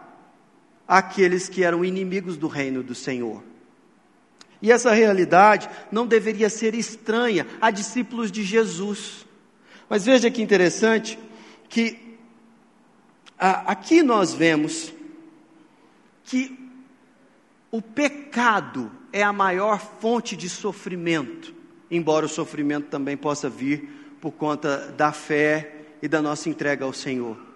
aqueles 0.88 1.50
que 1.50 1.64
eram 1.64 1.84
inimigos 1.84 2.38
do 2.38 2.48
reino 2.48 2.84
do 2.84 2.94
Senhor. 2.94 3.44
E 4.62 4.72
essa 4.72 4.92
realidade 4.92 5.68
não 5.92 6.06
deveria 6.06 6.48
ser 6.48 6.76
estranha 6.76 7.48
a 7.60 7.72
discípulos 7.72 8.32
de 8.32 8.44
Jesus. 8.44 9.26
Mas 9.90 10.06
veja 10.06 10.30
que 10.30 10.42
interessante 10.42 11.18
que 11.68 12.18
a, 13.40 13.72
aqui 13.72 14.04
nós 14.04 14.34
vemos 14.34 14.94
que 16.24 16.58
o 17.72 17.82
pecado 17.82 18.92
é 19.12 19.24
a 19.24 19.34
maior 19.34 19.80
fonte 19.80 20.38
de 20.38 20.48
sofrimento, 20.48 21.54
embora 21.90 22.28
o 22.28 22.30
sofrimento 22.30 22.88
também 22.88 23.18
possa 23.18 23.50
vir 23.50 23.90
por 24.22 24.32
conta 24.32 24.94
da 24.96 25.12
fé 25.12 25.86
e 26.02 26.08
da 26.08 26.22
nossa 26.22 26.50
entrega 26.50 26.86
ao 26.86 26.94
Senhor. 26.94 27.47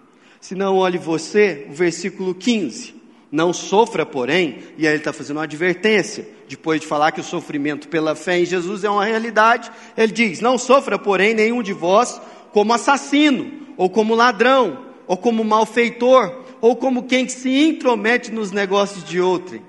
Se 0.42 0.56
não, 0.56 0.76
olhe 0.76 0.98
você, 0.98 1.68
o 1.70 1.72
versículo 1.72 2.34
15. 2.34 2.96
Não 3.30 3.52
sofra, 3.52 4.04
porém, 4.04 4.58
e 4.76 4.84
aí 4.84 4.94
ele 4.94 4.98
está 4.98 5.12
fazendo 5.12 5.36
uma 5.36 5.44
advertência, 5.44 6.26
depois 6.48 6.80
de 6.80 6.86
falar 6.88 7.12
que 7.12 7.20
o 7.20 7.24
sofrimento 7.24 7.86
pela 7.86 8.16
fé 8.16 8.40
em 8.40 8.44
Jesus 8.44 8.82
é 8.82 8.90
uma 8.90 9.04
realidade, 9.04 9.70
ele 9.96 10.10
diz: 10.10 10.40
Não 10.40 10.58
sofra, 10.58 10.98
porém, 10.98 11.32
nenhum 11.32 11.62
de 11.62 11.72
vós 11.72 12.20
como 12.50 12.74
assassino, 12.74 13.52
ou 13.76 13.88
como 13.88 14.16
ladrão, 14.16 14.84
ou 15.06 15.16
como 15.16 15.44
malfeitor, 15.44 16.42
ou 16.60 16.74
como 16.74 17.04
quem 17.04 17.28
se 17.28 17.48
intromete 17.48 18.32
nos 18.32 18.50
negócios 18.50 19.04
de 19.04 19.20
outrem. 19.20 19.62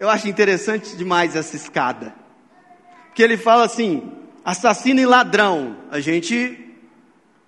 Eu 0.00 0.10
acho 0.10 0.28
interessante 0.28 0.96
demais 0.96 1.36
essa 1.36 1.54
escada, 1.54 2.12
porque 3.06 3.22
ele 3.22 3.36
fala 3.36 3.64
assim: 3.64 4.02
assassino 4.44 4.98
e 4.98 5.06
ladrão, 5.06 5.76
a 5.88 6.00
gente 6.00 6.65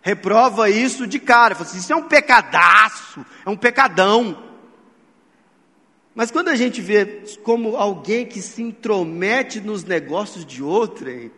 reprova 0.09 0.71
isso 0.71 1.07
de 1.07 1.19
cara, 1.19 1.55
fala 1.55 1.69
assim, 1.69 1.79
isso 1.79 1.93
é 1.93 1.97
um 1.97 2.09
pecadaço, 2.09 3.27
é 3.45 3.51
um 3.51 3.57
pecadão. 3.57 4.43
Mas 6.15 6.31
quando 6.31 6.49
a 6.49 6.57
gente 6.57 6.81
vê 6.81 7.25
como 7.43 7.77
alguém 7.77 8.25
que 8.25 8.41
se 8.41 8.63
intromete 8.63 9.61
nos 9.61 9.85
negócios 9.85 10.47
de 10.47 10.63
outrem, 10.63 11.31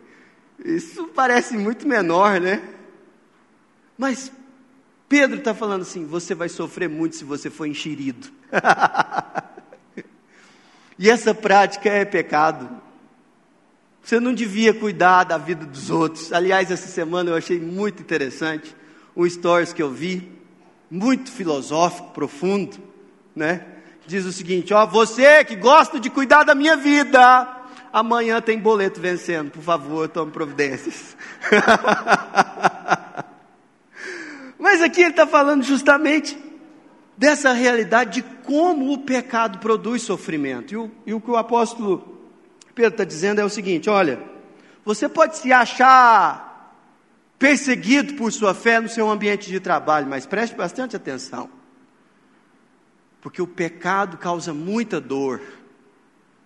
isso 0.63 1.07
parece 1.13 1.57
muito 1.57 1.85
menor, 1.85 2.39
né? 2.39 2.63
Mas 3.97 4.31
Pedro 5.09 5.39
está 5.39 5.53
falando 5.53 5.81
assim: 5.81 6.05
você 6.05 6.33
vai 6.33 6.47
sofrer 6.47 6.87
muito 6.87 7.17
se 7.17 7.25
você 7.25 7.49
for 7.49 7.65
enxerido. 7.65 8.31
e 10.97 11.09
essa 11.09 11.35
prática 11.35 11.89
é 11.89 12.05
pecado. 12.05 12.69
Você 14.03 14.19
não 14.19 14.33
devia 14.33 14.73
cuidar 14.73 15.23
da 15.23 15.37
vida 15.37 15.65
dos 15.65 15.89
outros. 15.89 16.33
Aliás, 16.33 16.71
essa 16.71 16.87
semana 16.87 17.29
eu 17.29 17.35
achei 17.35 17.59
muito 17.59 18.01
interessante 18.01 18.75
um 19.15 19.29
stories 19.29 19.73
que 19.73 19.81
eu 19.81 19.91
vi, 19.91 20.31
muito 20.89 21.31
filosófico, 21.31 22.11
profundo, 22.11 22.77
né? 23.35 23.65
diz 24.11 24.25
o 24.25 24.31
seguinte: 24.31 24.73
ó, 24.73 24.85
você 24.85 25.43
que 25.43 25.55
gosta 25.55 25.99
de 25.99 26.09
cuidar 26.09 26.43
da 26.43 26.53
minha 26.53 26.75
vida, 26.75 27.47
amanhã 27.91 28.41
tem 28.41 28.59
boleto 28.59 28.99
vencendo, 28.99 29.51
por 29.51 29.63
favor, 29.63 30.07
tome 30.09 30.31
providências. 30.31 31.15
Mas 34.59 34.81
aqui 34.81 35.01
ele 35.01 35.11
está 35.11 35.25
falando 35.25 35.63
justamente 35.63 36.37
dessa 37.17 37.51
realidade 37.51 38.21
de 38.21 38.27
como 38.43 38.93
o 38.93 38.99
pecado 38.99 39.57
produz 39.59 40.03
sofrimento. 40.03 40.73
E 40.73 40.77
o, 40.77 40.91
e 41.05 41.13
o 41.13 41.21
que 41.21 41.31
o 41.31 41.35
apóstolo 41.35 42.20
Pedro 42.71 42.91
está 42.91 43.03
dizendo 43.03 43.41
é 43.41 43.45
o 43.45 43.49
seguinte: 43.49 43.89
olha, 43.89 44.21
você 44.83 45.09
pode 45.09 45.37
se 45.37 45.51
achar 45.51 46.75
perseguido 47.37 48.13
por 48.13 48.31
sua 48.31 48.53
fé 48.53 48.79
no 48.79 48.89
seu 48.89 49.09
ambiente 49.09 49.49
de 49.49 49.59
trabalho, 49.59 50.07
mas 50.07 50.25
preste 50.25 50.55
bastante 50.55 50.95
atenção 50.95 51.49
porque 53.21 53.41
o 53.41 53.47
pecado 53.47 54.17
causa 54.17 54.53
muita 54.53 54.99
dor. 54.99 55.39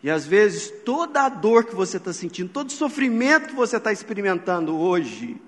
E 0.04 0.10
às 0.10 0.26
vezes 0.26 0.72
toda 0.84 1.24
a 1.24 1.30
dor 1.30 1.64
que 1.64 1.74
você 1.74 1.98
está 1.98 2.14
sentindo, 2.14 2.50
todo 2.50 2.70
o 2.70 2.74
sofrimento 2.74 3.48
que 3.48 3.56
você 3.56 3.78
está 3.78 3.92
experimentando 3.92 4.78
hoje, 4.78 5.42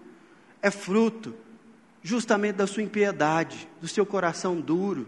é 0.61 0.71
fruto 0.71 1.35
justamente 2.01 2.55
da 2.55 2.65
sua 2.65 2.81
impiedade, 2.81 3.69
do 3.81 3.87
seu 3.87 4.05
coração 4.05 4.59
duro, 4.59 5.05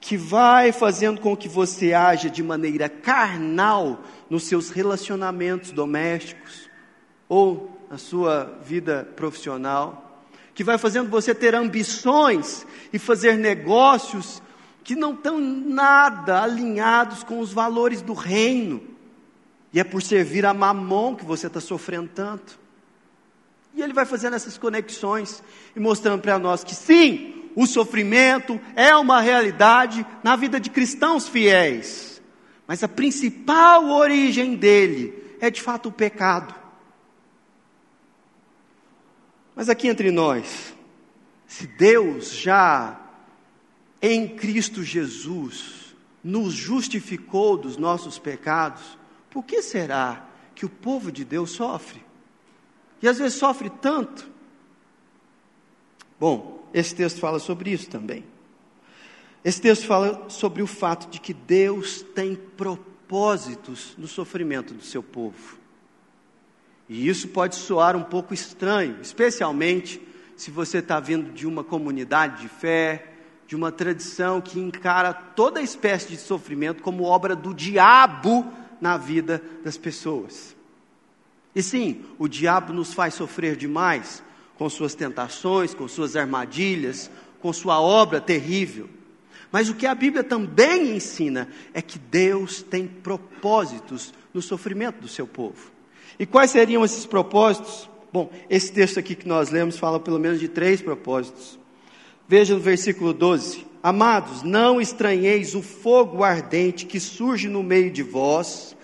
que 0.00 0.16
vai 0.16 0.72
fazendo 0.72 1.20
com 1.20 1.36
que 1.36 1.48
você 1.48 1.92
haja 1.92 2.30
de 2.30 2.42
maneira 2.42 2.88
carnal 2.88 4.02
nos 4.30 4.44
seus 4.44 4.70
relacionamentos 4.70 5.72
domésticos 5.72 6.68
ou 7.28 7.76
na 7.90 7.98
sua 7.98 8.58
vida 8.64 9.08
profissional, 9.16 10.22
que 10.54 10.62
vai 10.62 10.78
fazendo 10.78 11.08
você 11.08 11.34
ter 11.34 11.54
ambições 11.54 12.66
e 12.92 12.98
fazer 12.98 13.36
negócios 13.36 14.42
que 14.84 14.94
não 14.94 15.12
estão 15.12 15.38
nada 15.38 16.42
alinhados 16.42 17.22
com 17.22 17.40
os 17.40 17.52
valores 17.52 18.00
do 18.02 18.14
reino. 18.14 18.82
E 19.72 19.78
é 19.78 19.84
por 19.84 20.00
servir 20.00 20.46
a 20.46 20.54
mamon 20.54 21.14
que 21.14 21.24
você 21.24 21.46
está 21.46 21.60
sofrendo 21.60 22.08
tanto. 22.14 22.58
E 23.74 23.82
ele 23.82 23.92
vai 23.92 24.06
fazendo 24.06 24.34
essas 24.34 24.56
conexões 24.56 25.42
e 25.76 25.80
mostrando 25.80 26.22
para 26.22 26.38
nós 26.38 26.64
que 26.64 26.74
sim, 26.74 27.37
o 27.54 27.66
sofrimento 27.66 28.60
é 28.76 28.94
uma 28.96 29.20
realidade 29.20 30.06
na 30.22 30.36
vida 30.36 30.60
de 30.60 30.70
cristãos 30.70 31.28
fiéis. 31.28 32.22
Mas 32.66 32.82
a 32.82 32.88
principal 32.88 33.88
origem 33.88 34.54
dele 34.54 35.36
é 35.40 35.50
de 35.50 35.60
fato 35.62 35.88
o 35.88 35.92
pecado. 35.92 36.54
Mas 39.56 39.68
aqui 39.68 39.88
entre 39.88 40.10
nós, 40.10 40.74
se 41.46 41.66
Deus 41.66 42.32
já 42.32 43.00
em 44.00 44.28
Cristo 44.28 44.84
Jesus 44.84 45.96
nos 46.22 46.52
justificou 46.52 47.56
dos 47.56 47.76
nossos 47.76 48.18
pecados, 48.18 48.98
por 49.30 49.44
que 49.44 49.62
será 49.62 50.26
que 50.54 50.66
o 50.66 50.68
povo 50.68 51.10
de 51.10 51.24
Deus 51.24 51.50
sofre? 51.50 52.04
E 53.00 53.08
às 53.08 53.18
vezes 53.18 53.38
sofre 53.38 53.70
tanto. 53.70 54.30
Bom, 56.18 56.57
esse 56.72 56.94
texto 56.94 57.20
fala 57.20 57.38
sobre 57.38 57.70
isso 57.70 57.88
também. 57.88 58.24
Esse 59.44 59.60
texto 59.60 59.86
fala 59.86 60.28
sobre 60.28 60.62
o 60.62 60.66
fato 60.66 61.08
de 61.08 61.20
que 61.20 61.32
Deus 61.32 62.02
tem 62.14 62.34
propósitos 62.34 63.94
no 63.96 64.08
sofrimento 64.08 64.74
do 64.74 64.82
seu 64.82 65.02
povo. 65.02 65.58
E 66.88 67.08
isso 67.08 67.28
pode 67.28 67.54
soar 67.54 67.96
um 67.96 68.02
pouco 68.02 68.34
estranho, 68.34 68.98
especialmente 69.00 70.00
se 70.36 70.50
você 70.50 70.78
está 70.78 70.98
vindo 70.98 71.32
de 71.32 71.46
uma 71.46 71.62
comunidade 71.62 72.42
de 72.42 72.48
fé, 72.48 73.12
de 73.46 73.56
uma 73.56 73.72
tradição 73.72 74.40
que 74.40 74.58
encara 74.58 75.12
toda 75.12 75.60
espécie 75.60 76.08
de 76.08 76.16
sofrimento 76.16 76.82
como 76.82 77.04
obra 77.04 77.34
do 77.34 77.54
diabo 77.54 78.46
na 78.80 78.96
vida 78.96 79.42
das 79.64 79.76
pessoas. 79.76 80.56
E 81.54 81.62
sim, 81.62 82.04
o 82.18 82.28
diabo 82.28 82.72
nos 82.72 82.92
faz 82.92 83.14
sofrer 83.14 83.56
demais 83.56 84.22
com 84.58 84.68
suas 84.68 84.94
tentações, 84.94 85.72
com 85.72 85.86
suas 85.86 86.16
armadilhas, 86.16 87.10
com 87.40 87.52
sua 87.52 87.80
obra 87.80 88.20
terrível. 88.20 88.88
Mas 89.52 89.68
o 89.68 89.74
que 89.74 89.86
a 89.86 89.94
Bíblia 89.94 90.24
também 90.24 90.96
ensina 90.96 91.48
é 91.72 91.80
que 91.80 91.98
Deus 91.98 92.60
tem 92.60 92.86
propósitos 92.86 94.12
no 94.34 94.42
sofrimento 94.42 95.00
do 95.00 95.08
seu 95.08 95.26
povo. 95.26 95.70
E 96.18 96.26
quais 96.26 96.50
seriam 96.50 96.84
esses 96.84 97.06
propósitos? 97.06 97.88
Bom, 98.12 98.30
esse 98.50 98.72
texto 98.72 98.98
aqui 98.98 99.14
que 99.14 99.28
nós 99.28 99.50
lemos 99.50 99.78
fala 99.78 100.00
pelo 100.00 100.18
menos 100.18 100.40
de 100.40 100.48
três 100.48 100.82
propósitos. 100.82 101.58
Veja 102.26 102.54
no 102.54 102.60
versículo 102.60 103.12
12: 103.14 103.64
Amados, 103.82 104.42
não 104.42 104.80
estranheis 104.80 105.54
o 105.54 105.62
fogo 105.62 106.24
ardente 106.24 106.84
que 106.84 106.98
surge 106.98 107.48
no 107.48 107.62
meio 107.62 107.90
de 107.90 108.02
vós, 108.02 108.76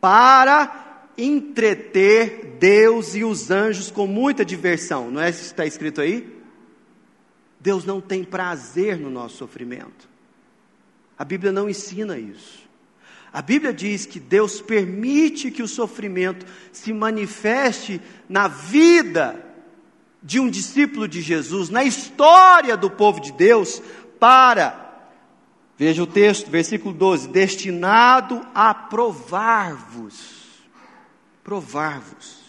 para 0.00 0.85
entreter 1.16 2.56
Deus 2.58 3.14
e 3.14 3.24
os 3.24 3.50
anjos 3.50 3.90
com 3.90 4.06
muita 4.06 4.44
diversão. 4.44 5.10
Não 5.10 5.20
é 5.20 5.30
isso 5.30 5.40
que 5.40 5.44
está 5.46 5.66
escrito 5.66 6.00
aí? 6.00 6.34
Deus 7.60 7.84
não 7.84 8.00
tem 8.00 8.22
prazer 8.22 8.98
no 8.98 9.10
nosso 9.10 9.36
sofrimento. 9.36 10.08
A 11.18 11.24
Bíblia 11.24 11.52
não 11.52 11.68
ensina 11.68 12.18
isso. 12.18 12.66
A 13.32 13.42
Bíblia 13.42 13.72
diz 13.72 14.06
que 14.06 14.20
Deus 14.20 14.60
permite 14.60 15.50
que 15.50 15.62
o 15.62 15.68
sofrimento 15.68 16.46
se 16.72 16.92
manifeste 16.92 18.00
na 18.28 18.48
vida 18.48 19.44
de 20.22 20.40
um 20.40 20.48
discípulo 20.48 21.06
de 21.06 21.20
Jesus 21.20 21.68
na 21.68 21.84
história 21.84 22.76
do 22.76 22.90
povo 22.90 23.20
de 23.20 23.32
Deus 23.32 23.82
para 24.18 24.86
Veja 25.78 26.02
o 26.02 26.06
texto, 26.06 26.50
versículo 26.50 26.94
12: 26.94 27.28
destinado 27.28 28.44
a 28.54 28.72
provar-vos. 28.72 30.35
Provar-vos. 31.46 32.40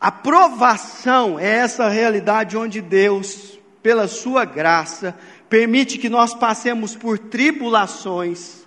A 0.00 0.10
provação 0.10 1.38
é 1.38 1.58
essa 1.58 1.88
realidade 1.88 2.56
onde 2.56 2.80
Deus, 2.80 3.56
pela 3.80 4.08
Sua 4.08 4.44
graça, 4.44 5.16
permite 5.48 5.96
que 5.96 6.08
nós 6.08 6.34
passemos 6.34 6.96
por 6.96 7.16
tribulações 7.16 8.66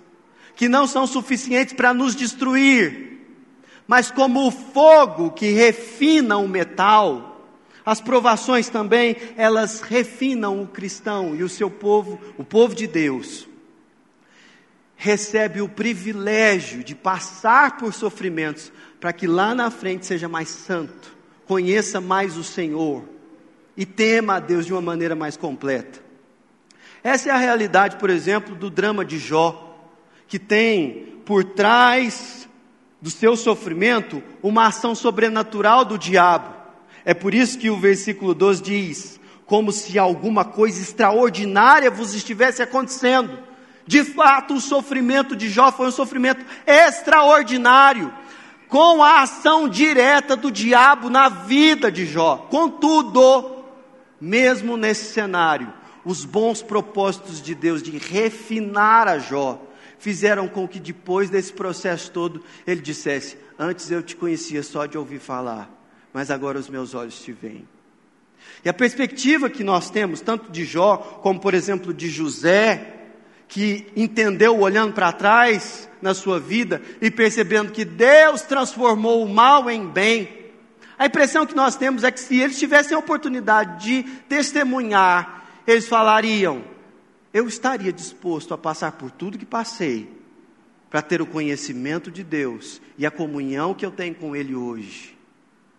que 0.56 0.70
não 0.70 0.86
são 0.86 1.06
suficientes 1.06 1.74
para 1.74 1.92
nos 1.92 2.16
destruir, 2.16 3.20
mas 3.86 4.10
como 4.10 4.46
o 4.46 4.50
fogo 4.50 5.32
que 5.32 5.50
refina 5.50 6.38
o 6.38 6.48
metal, 6.48 7.46
as 7.84 8.00
provações 8.00 8.70
também, 8.70 9.16
elas 9.36 9.82
refinam 9.82 10.62
o 10.62 10.66
cristão 10.66 11.34
e 11.34 11.42
o 11.42 11.48
seu 11.50 11.68
povo, 11.68 12.18
o 12.38 12.44
povo 12.44 12.74
de 12.74 12.86
Deus. 12.86 13.46
Recebe 14.96 15.60
o 15.60 15.68
privilégio 15.68 16.82
de 16.82 16.94
passar 16.94 17.76
por 17.76 17.92
sofrimentos 17.92 18.72
para 19.04 19.12
que 19.12 19.26
lá 19.26 19.54
na 19.54 19.70
frente 19.70 20.06
seja 20.06 20.30
mais 20.30 20.48
santo, 20.48 21.14
conheça 21.46 22.00
mais 22.00 22.38
o 22.38 22.42
Senhor 22.42 23.04
e 23.76 23.84
tema 23.84 24.36
a 24.36 24.40
Deus 24.40 24.64
de 24.64 24.72
uma 24.72 24.80
maneira 24.80 25.14
mais 25.14 25.36
completa. 25.36 26.00
Essa 27.02 27.28
é 27.28 27.32
a 27.32 27.36
realidade, 27.36 27.96
por 27.96 28.08
exemplo, 28.08 28.54
do 28.54 28.70
drama 28.70 29.04
de 29.04 29.18
Jó, 29.18 29.78
que 30.26 30.38
tem 30.38 31.20
por 31.22 31.44
trás 31.44 32.48
do 32.98 33.10
seu 33.10 33.36
sofrimento 33.36 34.22
uma 34.42 34.68
ação 34.68 34.94
sobrenatural 34.94 35.84
do 35.84 35.98
diabo 35.98 36.54
é 37.04 37.12
por 37.12 37.34
isso 37.34 37.58
que 37.58 37.68
o 37.68 37.76
versículo 37.76 38.34
12 38.34 38.62
diz: 38.62 39.20
como 39.44 39.70
se 39.70 39.98
alguma 39.98 40.46
coisa 40.46 40.80
extraordinária 40.80 41.90
vos 41.90 42.14
estivesse 42.14 42.62
acontecendo. 42.62 43.38
De 43.86 44.02
fato, 44.02 44.54
o 44.54 44.60
sofrimento 44.60 45.36
de 45.36 45.50
Jó 45.50 45.70
foi 45.70 45.88
um 45.88 45.92
sofrimento 45.92 46.42
extraordinário, 46.66 48.10
com 48.68 49.02
a 49.02 49.22
ação 49.22 49.68
direta 49.68 50.36
do 50.36 50.50
diabo 50.50 51.08
na 51.08 51.28
vida 51.28 51.90
de 51.90 52.06
Jó. 52.06 52.36
Contudo, 52.50 53.64
mesmo 54.20 54.76
nesse 54.76 55.12
cenário, 55.12 55.72
os 56.04 56.24
bons 56.24 56.62
propósitos 56.62 57.40
de 57.40 57.54
Deus 57.54 57.82
de 57.82 57.96
refinar 57.96 59.08
a 59.08 59.18
Jó 59.18 59.60
fizeram 59.98 60.46
com 60.48 60.68
que 60.68 60.78
depois 60.78 61.30
desse 61.30 61.52
processo 61.52 62.10
todo 62.10 62.42
ele 62.66 62.80
dissesse: 62.80 63.38
Antes 63.58 63.90
eu 63.90 64.02
te 64.02 64.14
conhecia 64.16 64.62
só 64.62 64.86
de 64.86 64.98
ouvir 64.98 65.18
falar, 65.18 65.70
mas 66.12 66.30
agora 66.30 66.58
os 66.58 66.68
meus 66.68 66.94
olhos 66.94 67.20
te 67.20 67.32
veem. 67.32 67.66
E 68.64 68.68
a 68.68 68.74
perspectiva 68.74 69.48
que 69.48 69.64
nós 69.64 69.90
temos, 69.90 70.20
tanto 70.20 70.50
de 70.50 70.64
Jó, 70.64 70.96
como 71.22 71.40
por 71.40 71.54
exemplo 71.54 71.92
de 71.92 72.08
José, 72.08 72.94
que 73.48 73.86
entendeu 73.96 74.58
olhando 74.58 74.92
para 74.92 75.12
trás 75.12 75.88
na 76.04 76.14
sua 76.14 76.38
vida 76.38 76.80
e 77.00 77.10
percebendo 77.10 77.72
que 77.72 77.84
Deus 77.84 78.42
transformou 78.42 79.24
o 79.24 79.28
mal 79.28 79.70
em 79.70 79.88
bem. 79.88 80.44
A 80.98 81.06
impressão 81.06 81.46
que 81.46 81.56
nós 81.56 81.74
temos 81.74 82.04
é 82.04 82.12
que 82.12 82.20
se 82.20 82.38
eles 82.38 82.58
tivessem 82.58 82.94
a 82.94 83.00
oportunidade 83.00 83.82
de 83.84 84.02
testemunhar, 84.28 85.44
eles 85.66 85.88
falariam: 85.88 86.62
Eu 87.32 87.48
estaria 87.48 87.92
disposto 87.92 88.54
a 88.54 88.58
passar 88.58 88.92
por 88.92 89.10
tudo 89.10 89.38
que 89.38 89.46
passei, 89.46 90.08
para 90.88 91.02
ter 91.02 91.20
o 91.20 91.26
conhecimento 91.26 92.10
de 92.10 92.22
Deus 92.22 92.80
e 92.96 93.04
a 93.04 93.10
comunhão 93.10 93.74
que 93.74 93.84
eu 93.84 93.90
tenho 93.90 94.14
com 94.14 94.36
Ele 94.36 94.54
hoje 94.54 95.14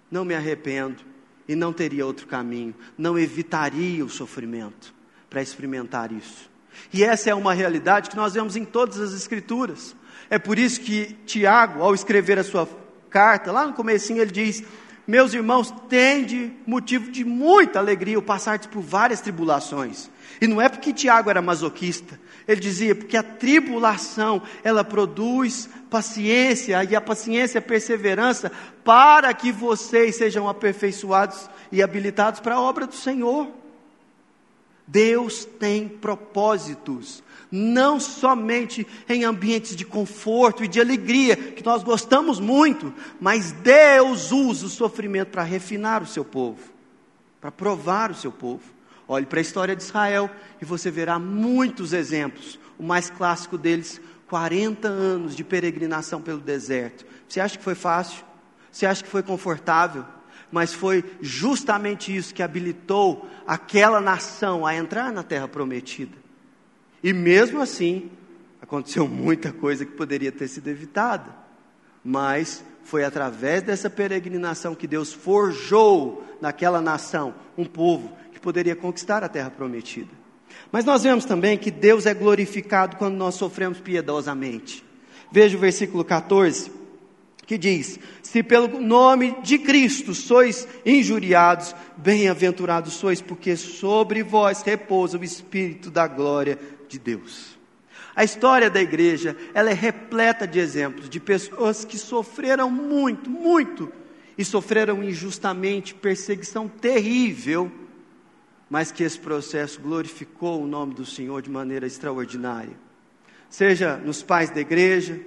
não 0.09 0.23
me 0.23 0.33
arrependo 0.33 1.03
e 1.47 1.55
não 1.55 1.73
teria 1.73 2.05
outro 2.05 2.27
caminho, 2.27 2.73
não 2.97 3.17
evitaria 3.17 4.03
o 4.03 4.09
sofrimento 4.09 4.93
para 5.29 5.41
experimentar 5.41 6.11
isso. 6.11 6.49
E 6.93 7.03
essa 7.03 7.29
é 7.29 7.35
uma 7.35 7.53
realidade 7.53 8.09
que 8.09 8.15
nós 8.15 8.33
vemos 8.33 8.55
em 8.55 8.65
todas 8.65 8.99
as 8.99 9.13
escrituras. 9.13 9.95
É 10.29 10.39
por 10.39 10.57
isso 10.57 10.81
que 10.81 11.15
Tiago, 11.25 11.81
ao 11.81 11.93
escrever 11.93 12.39
a 12.39 12.43
sua 12.43 12.67
carta, 13.09 13.51
lá 13.51 13.65
no 13.65 13.73
comecinho 13.73 14.21
ele 14.21 14.31
diz: 14.31 14.63
"Meus 15.07 15.33
irmãos, 15.33 15.73
tende 15.87 16.51
motivo 16.65 17.11
de 17.11 17.23
muita 17.23 17.79
alegria 17.79 18.19
o 18.19 18.21
passar 18.21 18.59
por 18.59 18.81
várias 18.81 19.21
tribulações". 19.21 20.09
E 20.41 20.47
não 20.47 20.61
é 20.61 20.67
porque 20.67 20.93
Tiago 20.93 21.29
era 21.29 21.41
masoquista, 21.41 22.19
ele 22.47 22.59
dizia, 22.59 22.93
porque 22.93 23.17
a 23.17 23.23
tribulação, 23.23 24.41
ela 24.63 24.83
produz 24.83 25.69
paciência, 25.89 26.83
e 26.83 26.95
a 26.95 27.01
paciência 27.01 27.57
é 27.57 27.61
perseverança, 27.61 28.51
para 28.83 29.33
que 29.33 29.51
vocês 29.51 30.17
sejam 30.17 30.47
aperfeiçoados 30.47 31.49
e 31.71 31.81
habilitados 31.81 32.39
para 32.39 32.55
a 32.55 32.61
obra 32.61 32.85
do 32.85 32.95
Senhor. 32.95 33.47
Deus 34.87 35.45
tem 35.45 35.87
propósitos, 35.87 37.23
não 37.55 37.99
somente 38.01 38.85
em 39.07 39.23
ambientes 39.23 39.75
de 39.75 39.85
conforto 39.85 40.63
e 40.63 40.67
de 40.67 40.81
alegria, 40.81 41.37
que 41.37 41.63
nós 41.63 41.83
gostamos 41.83 42.37
muito, 42.37 42.93
mas 43.19 43.53
Deus 43.53 44.33
usa 44.33 44.65
o 44.65 44.69
sofrimento 44.69 45.29
para 45.29 45.43
refinar 45.43 46.03
o 46.03 46.07
seu 46.07 46.25
povo, 46.25 46.59
para 47.39 47.51
provar 47.51 48.11
o 48.11 48.15
seu 48.15 48.31
povo. 48.31 48.63
Olhe 49.07 49.25
para 49.25 49.39
a 49.39 49.41
história 49.41 49.75
de 49.75 49.83
Israel 49.83 50.29
e 50.61 50.65
você 50.65 50.91
verá 50.91 51.17
muitos 51.17 51.93
exemplos. 51.93 52.59
O 52.77 52.83
mais 52.83 53.09
clássico 53.09 53.57
deles, 53.57 54.01
40 54.27 54.87
anos 54.89 55.35
de 55.35 55.43
peregrinação 55.43 56.21
pelo 56.21 56.39
deserto. 56.39 57.05
Você 57.27 57.39
acha 57.39 57.57
que 57.57 57.63
foi 57.63 57.75
fácil? 57.75 58.25
Você 58.69 58.85
acha 58.85 59.01
que 59.01 59.09
foi 59.09 59.23
confortável? 59.23 60.03
Mas 60.51 60.73
foi 60.73 61.05
justamente 61.21 62.13
isso 62.13 62.33
que 62.33 62.43
habilitou 62.43 63.29
aquela 63.47 64.01
nação 64.01 64.65
a 64.65 64.75
entrar 64.75 65.13
na 65.13 65.23
terra 65.23 65.47
prometida. 65.47 66.24
E 67.05 67.13
mesmo 67.13 67.61
assim, 67.61 68.09
aconteceu 68.61 69.07
muita 69.07 69.53
coisa 69.53 69.85
que 69.85 69.93
poderia 69.93 70.31
ter 70.31 70.49
sido 70.49 70.67
evitada. 70.67 71.33
Mas 72.03 72.65
foi 72.83 73.05
através 73.05 73.63
dessa 73.63 73.89
peregrinação 73.89 74.75
que 74.75 74.85
Deus 74.85 75.13
forjou 75.13 76.21
naquela 76.41 76.81
nação 76.81 77.33
um 77.57 77.65
povo 77.65 78.11
poderia 78.45 78.75
conquistar 78.75 79.23
a 79.23 79.27
terra 79.27 79.49
prometida. 79.49 80.11
Mas 80.71 80.85
nós 80.85 81.01
vemos 81.01 81.25
também 81.25 81.57
que 81.57 81.71
Deus 81.71 82.05
é 82.05 82.13
glorificado 82.13 82.95
quando 82.95 83.15
nós 83.15 83.33
sofremos 83.33 83.79
piedosamente. 83.79 84.85
Veja 85.31 85.57
o 85.57 85.59
versículo 85.59 86.05
14, 86.05 86.71
que 87.47 87.57
diz: 87.57 87.99
Se 88.21 88.43
pelo 88.43 88.79
nome 88.79 89.35
de 89.41 89.57
Cristo 89.57 90.13
sois 90.13 90.67
injuriados, 90.85 91.75
bem-aventurados 91.97 92.93
sois, 92.93 93.19
porque 93.19 93.57
sobre 93.57 94.21
vós 94.21 94.61
repousa 94.61 95.17
o 95.17 95.23
Espírito 95.23 95.89
da 95.89 96.07
glória 96.07 96.59
de 96.87 96.99
Deus. 96.99 97.57
A 98.15 98.23
história 98.23 98.69
da 98.69 98.81
igreja, 98.81 99.35
ela 99.53 99.69
é 99.69 99.73
repleta 99.73 100.47
de 100.47 100.59
exemplos 100.59 101.09
de 101.09 101.19
pessoas 101.19 101.83
que 101.83 101.97
sofreram 101.97 102.69
muito, 102.69 103.29
muito, 103.29 103.91
e 104.37 104.43
sofreram 104.43 105.03
injustamente 105.03 105.93
perseguição 105.93 106.67
terrível 106.67 107.71
mas 108.69 108.91
que 108.91 109.03
esse 109.03 109.19
processo 109.19 109.79
glorificou 109.79 110.61
o 110.61 110.67
nome 110.67 110.93
do 110.93 111.05
Senhor 111.05 111.41
de 111.41 111.49
maneira 111.49 111.85
extraordinária. 111.85 112.75
Seja 113.49 113.97
nos 113.97 114.23
pais 114.23 114.49
da 114.49 114.59
igreja, 114.59 115.19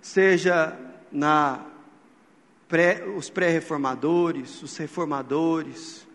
seja 0.00 0.76
na 1.10 1.64
pré, 2.68 3.04
os 3.16 3.30
pré-reformadores, 3.30 4.62
os 4.62 4.76
reformadores, 4.76 6.06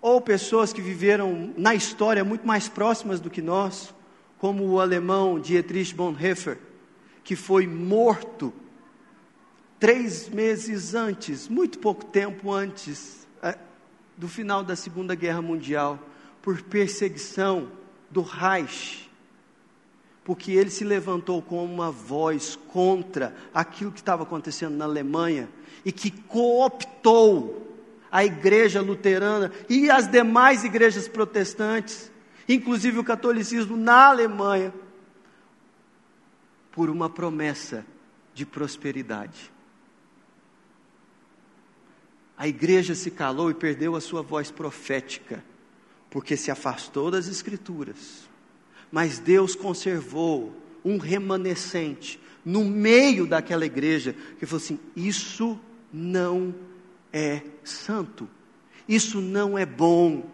ou 0.00 0.20
pessoas 0.20 0.72
que 0.72 0.80
viveram 0.80 1.52
na 1.56 1.74
história 1.74 2.24
muito 2.24 2.46
mais 2.46 2.68
próximas 2.68 3.20
do 3.20 3.28
que 3.28 3.42
nós, 3.42 3.94
como 4.40 4.64
o 4.64 4.80
alemão 4.80 5.38
Dietrich 5.38 5.94
Bonhoeffer, 5.94 6.58
que 7.22 7.36
foi 7.36 7.66
morto 7.66 8.52
três 9.78 10.28
meses 10.28 10.94
antes, 10.94 11.46
muito 11.46 11.78
pouco 11.78 12.06
tempo 12.06 12.50
antes 12.50 13.20
do 14.16 14.28
final 14.28 14.64
da 14.64 14.74
Segunda 14.74 15.14
Guerra 15.14 15.40
Mundial 15.40 15.98
por 16.42 16.60
perseguição 16.62 17.70
do 18.10 18.22
Reich, 18.22 19.10
porque 20.24 20.52
ele 20.52 20.70
se 20.70 20.84
levantou 20.84 21.40
com 21.42 21.64
uma 21.64 21.90
voz 21.90 22.58
contra 22.68 23.34
aquilo 23.52 23.92
que 23.92 24.00
estava 24.00 24.22
acontecendo 24.22 24.74
na 24.74 24.86
Alemanha 24.86 25.48
e 25.84 25.92
que 25.92 26.10
cooptou 26.10 27.78
a 28.10 28.24
igreja 28.24 28.80
luterana 28.80 29.52
e 29.68 29.90
as 29.90 30.06
demais 30.06 30.64
igrejas 30.64 31.06
protestantes, 31.08 32.10
inclusive 32.48 32.98
o 32.98 33.04
catolicismo 33.04 33.76
na 33.76 34.06
Alemanha, 34.06 34.72
por 36.72 36.88
uma 36.88 37.10
promessa 37.10 37.84
de 38.32 38.46
prosperidade. 38.46 39.50
A 42.36 42.48
igreja 42.48 42.94
se 42.94 43.10
calou 43.10 43.50
e 43.50 43.54
perdeu 43.54 43.94
a 43.94 44.00
sua 44.00 44.22
voz 44.22 44.50
profética, 44.50 45.44
porque 46.08 46.36
se 46.36 46.50
afastou 46.50 47.10
das 47.10 47.28
Escrituras. 47.28 48.28
Mas 48.90 49.18
Deus 49.18 49.54
conservou 49.54 50.56
um 50.84 50.96
remanescente 50.96 52.18
no 52.44 52.64
meio 52.64 53.26
daquela 53.26 53.66
igreja 53.66 54.16
que 54.38 54.46
falou 54.46 54.62
assim: 54.62 54.80
Isso 54.96 55.60
não 55.92 56.54
é 57.12 57.42
santo, 57.62 58.28
isso 58.88 59.20
não 59.20 59.58
é 59.58 59.66
bom, 59.66 60.24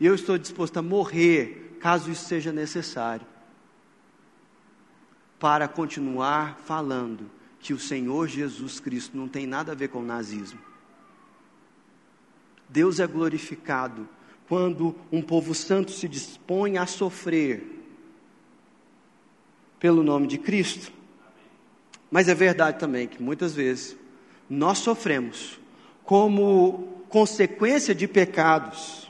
e 0.00 0.06
eu 0.06 0.14
estou 0.14 0.36
disposto 0.38 0.76
a 0.76 0.82
morrer 0.82 1.78
caso 1.80 2.10
isso 2.10 2.26
seja 2.26 2.52
necessário. 2.52 3.26
para 5.38 5.68
continuar 5.68 6.58
falando 6.64 7.30
que 7.60 7.74
o 7.74 7.78
Senhor 7.78 8.28
Jesus 8.28 8.80
Cristo 8.80 9.14
não 9.14 9.28
tem 9.28 9.46
nada 9.46 9.72
a 9.72 9.74
ver 9.74 9.88
com 9.88 9.98
o 9.98 10.04
nazismo. 10.04 10.58
Deus 12.66 12.98
é 12.98 13.06
glorificado 13.06 14.08
quando 14.48 14.96
um 15.12 15.20
povo 15.20 15.54
santo 15.54 15.92
se 15.92 16.08
dispõe 16.08 16.78
a 16.78 16.86
sofrer 16.86 17.84
pelo 19.78 20.02
nome 20.02 20.26
de 20.26 20.38
Cristo. 20.38 20.90
Mas 22.10 22.28
é 22.28 22.34
verdade 22.34 22.78
também 22.78 23.06
que 23.06 23.22
muitas 23.22 23.54
vezes 23.54 23.96
nós 24.48 24.78
sofremos 24.78 25.58
como 26.04 27.04
consequência 27.08 27.94
de 27.94 28.08
pecados. 28.08 29.03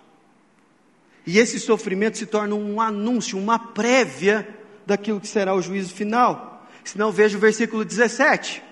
E 1.27 1.39
esse 1.39 1.59
sofrimento 1.59 2.19
se 2.19 2.27
torna 2.27 2.55
um 2.55 2.81
anúncio, 2.81 3.39
uma 3.39 3.59
prévia 3.59 4.47
daquilo 4.87 5.21
que 5.21 5.29
será 5.29 5.55
o 5.55 5.63
juízo 5.63 5.95
final. 5.95 6.67
Se 6.85 6.99
não, 6.99 7.11
veja 7.11 7.37
o 7.39 7.41
versículo 7.41 7.85
17. 7.85 8.63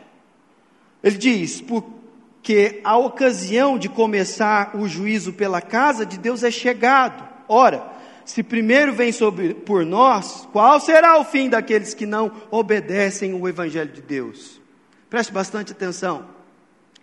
Ele 1.02 1.16
diz: 1.16 1.60
Porque 1.62 2.80
a 2.84 2.96
ocasião 2.98 3.78
de 3.78 3.88
começar 3.88 4.76
o 4.76 4.86
juízo 4.86 5.32
pela 5.32 5.60
casa 5.60 6.04
de 6.04 6.18
Deus 6.18 6.42
é 6.42 6.50
chegado. 6.50 7.26
Ora, 7.48 7.90
se 8.24 8.42
primeiro 8.42 8.92
vem 8.92 9.12
sobre, 9.12 9.54
por 9.54 9.84
nós, 9.84 10.46
qual 10.52 10.78
será 10.78 11.18
o 11.18 11.24
fim 11.24 11.48
daqueles 11.48 11.94
que 11.94 12.06
não 12.06 12.30
obedecem 12.50 13.34
o 13.34 13.48
Evangelho 13.48 13.90
de 13.90 14.02
Deus? 14.02 14.60
Preste 15.08 15.32
bastante 15.32 15.72
atenção. 15.72 16.26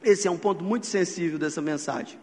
Esse 0.03 0.27
é 0.27 0.31
um 0.31 0.37
ponto 0.37 0.63
muito 0.63 0.85
sensível 0.85 1.37
dessa 1.37 1.61
mensagem. 1.61 2.17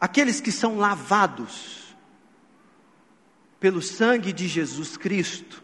Aqueles 0.00 0.40
que 0.40 0.52
são 0.52 0.78
lavados 0.78 1.86
pelo 3.58 3.80
sangue 3.80 4.32
de 4.32 4.46
Jesus 4.46 4.96
Cristo, 4.96 5.62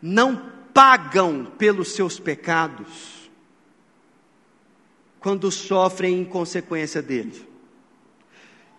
não 0.00 0.52
pagam 0.72 1.44
pelos 1.58 1.92
seus 1.92 2.20
pecados 2.20 3.30
quando 5.18 5.50
sofrem 5.50 6.20
em 6.20 6.24
consequência 6.24 7.02
dele. 7.02 7.46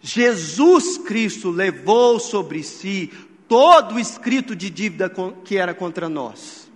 Jesus 0.02 0.98
Cristo 0.98 1.50
levou 1.50 2.20
sobre 2.20 2.64
si 2.64 3.12
todo 3.48 3.96
o 3.96 4.00
escrito 4.00 4.56
de 4.56 4.70
dívida 4.70 5.12
que 5.44 5.58
era 5.58 5.74
contra 5.74 6.08
nós. 6.08 6.72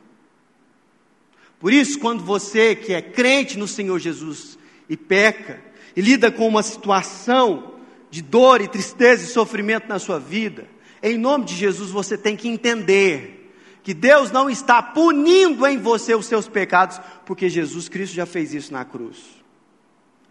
Por 1.59 1.71
isso, 1.71 1.97
quando 1.99 2.21
você 2.21 2.75
que 2.75 2.91
é 2.91 3.01
crente 3.01 3.57
no 3.57 3.67
Senhor 3.67 3.97
Jesus 3.99 4.57
e 4.89 4.97
peca, 4.97 5.63
e 5.95 6.01
lida 6.01 6.31
com 6.31 6.47
uma 6.47 6.63
situação 6.63 7.73
de 8.09 8.21
dor 8.21 8.61
e 8.61 8.67
tristeza 8.67 9.23
e 9.23 9.27
sofrimento 9.27 9.87
na 9.87 9.99
sua 9.99 10.19
vida, 10.19 10.67
em 11.01 11.17
nome 11.17 11.45
de 11.45 11.55
Jesus 11.55 11.91
você 11.91 12.17
tem 12.17 12.35
que 12.35 12.47
entender 12.47 13.51
que 13.83 13.93
Deus 13.93 14.31
não 14.31 14.49
está 14.49 14.81
punindo 14.81 15.67
em 15.67 15.77
você 15.77 16.15
os 16.15 16.25
seus 16.25 16.47
pecados, 16.47 17.01
porque 17.25 17.49
Jesus 17.49 17.89
Cristo 17.89 18.13
já 18.13 18.25
fez 18.25 18.53
isso 18.53 18.71
na 18.71 18.85
cruz. 18.85 19.17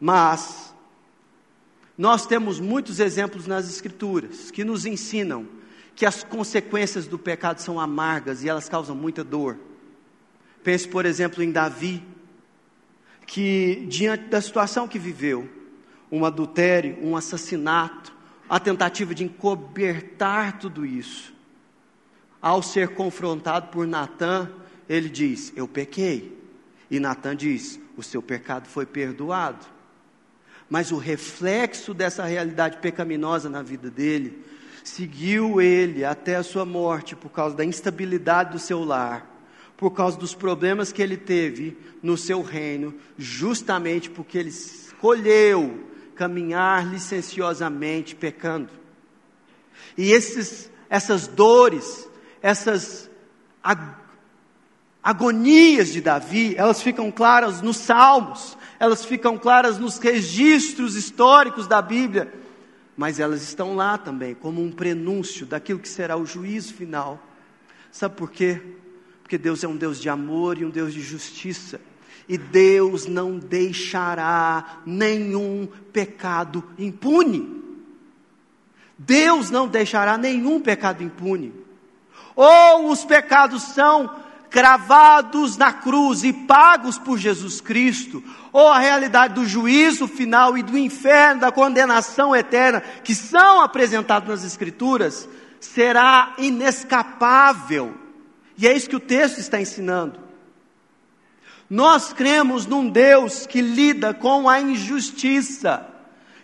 Mas 0.01 0.75
nós 1.97 2.27
temos 2.27 2.59
muitos 2.59 2.99
exemplos 2.99 3.47
nas 3.47 3.69
Escrituras 3.69 4.51
que 4.51 4.65
nos 4.65 4.87
ensinam 4.87 5.47
que 5.95 6.07
as 6.07 6.25
consequências 6.25 7.07
do 7.07 7.19
pecado 7.19 7.61
são 7.61 7.79
amargas 7.79 8.43
e 8.43 8.49
elas 8.49 8.69
causam 8.69 8.97
muita 8.97 9.23
dor. 9.23 9.59
Pense, 10.65 10.89
por 10.89 11.05
exemplo, 11.05 11.43
em 11.43 11.53
Davi, 11.53 12.03
que 13.27 13.87
diante 13.89 14.25
da 14.25 14.41
situação 14.41 14.87
que 14.89 14.99
viveu, 14.99 15.49
um 16.11 16.25
adultério, 16.25 16.99
um 17.03 17.17
assassinato, 17.17 18.13
a 18.49 18.61
tentativa 18.61 19.15
de 19.15 19.25
encobertar 19.25 20.59
tudo 20.59 20.85
isso, 20.85 21.33
ao 22.41 22.63
ser 22.63 22.89
confrontado 22.89 23.69
por 23.69 23.87
Natã, 23.87 24.51
ele 24.89 25.09
diz: 25.09 25.53
Eu 25.57 25.67
pequei. 25.67 26.41
E 26.91 27.01
Natã 27.01 27.35
diz: 27.35 27.81
O 27.97 28.03
seu 28.03 28.21
pecado 28.21 28.67
foi 28.67 28.85
perdoado 28.85 29.73
mas 30.73 30.91
o 30.91 30.97
reflexo 30.97 31.93
dessa 31.93 32.25
realidade 32.25 32.79
pecaminosa 32.79 33.51
na 33.51 33.61
vida 33.61 33.91
dele 33.91 34.43
seguiu 34.83 35.61
ele 35.61 36.03
até 36.03 36.37
a 36.37 36.43
sua 36.43 36.65
morte 36.65 37.15
por 37.15 37.29
causa 37.29 37.55
da 37.55 37.63
instabilidade 37.63 38.53
do 38.53 38.59
seu 38.59 38.83
lar, 38.83 39.27
por 39.83 39.91
causa 39.91 40.17
dos 40.17 40.33
problemas 40.33 40.93
que 40.93 41.03
ele 41.03 41.17
teve 41.17 41.77
no 42.01 42.17
seu 42.17 42.41
reino, 42.41 42.95
justamente 43.19 44.09
porque 44.09 44.39
ele 44.39 44.49
escolheu 44.49 45.89
caminhar 46.15 46.87
licenciosamente 46.87 48.15
pecando. 48.15 48.71
E 49.99 50.13
esses, 50.13 50.71
essas 50.89 51.27
dores, 51.27 52.09
essas 52.41 53.11
agonias 55.03 55.93
de 55.93 56.01
Davi, 56.01 56.55
elas 56.57 56.81
ficam 56.81 57.11
claras 57.11 57.61
nos 57.61 57.79
Salmos, 57.79 58.57
elas 58.79 59.05
ficam 59.05 59.37
claras 59.37 59.81
nos 59.81 59.99
registros 59.99 60.95
históricos 60.95 61.67
da 61.67 61.83
Bíblia, 61.83 62.33
mas 62.97 63.19
elas 63.19 63.43
estão 63.43 63.75
lá 63.75 63.99
também, 63.99 64.33
como 64.33 64.63
um 64.63 64.71
prenúncio 64.71 65.45
daquilo 65.45 65.81
que 65.81 65.89
será 65.89 66.17
o 66.17 66.25
juízo 66.25 66.73
final. 66.73 67.21
Sabe 67.91 68.15
por 68.15 68.31
quê? 68.31 68.63
Porque 69.33 69.43
Deus 69.43 69.65
é 69.65 69.67
um 69.67 69.79
Deus 69.79 69.99
de 69.99 70.11
amor 70.11 70.59
e 70.59 70.65
um 70.67 70.69
Deus 70.69 70.93
de 70.93 71.01
justiça. 71.01 71.81
E 72.29 72.37
Deus 72.37 73.07
não 73.07 73.39
deixará 73.39 74.83
nenhum 74.85 75.67
pecado 75.91 76.63
impune. 76.79 77.63
Deus 78.99 79.49
não 79.49 79.67
deixará 79.67 80.19
nenhum 80.19 80.61
pecado 80.61 81.03
impune. 81.03 81.51
Ou 82.37 82.91
os 82.91 83.07
pecados 83.07 83.63
são 83.63 84.15
cravados 84.51 85.57
na 85.57 85.73
cruz 85.73 86.23
e 86.25 86.35
pagos 86.35 86.99
por 86.99 87.17
Jesus 87.17 87.59
Cristo, 87.59 88.23
ou 88.53 88.69
a 88.69 88.79
realidade 88.79 89.33
do 89.33 89.47
juízo 89.47 90.07
final 90.07 90.59
e 90.59 90.63
do 90.63 90.77
inferno, 90.77 91.41
da 91.41 91.51
condenação 91.51 92.37
eterna, 92.37 92.83
que 93.03 93.15
são 93.15 93.63
apresentados 93.63 94.29
nas 94.29 94.45
Escrituras, 94.45 95.27
será 95.59 96.35
inescapável. 96.37 98.02
E 98.63 98.69
é 98.69 98.77
isso 98.77 98.89
que 98.89 98.95
o 98.95 99.01
texto 99.01 99.39
está 99.39 99.61
ensinando. 99.61 100.21
Nós 101.69 102.13
cremos 102.13 102.65
num 102.65 102.89
Deus 102.89 103.45
que 103.45 103.61
lida 103.61 104.15
com 104.15 104.49
a 104.49 104.61
injustiça, 104.61 105.85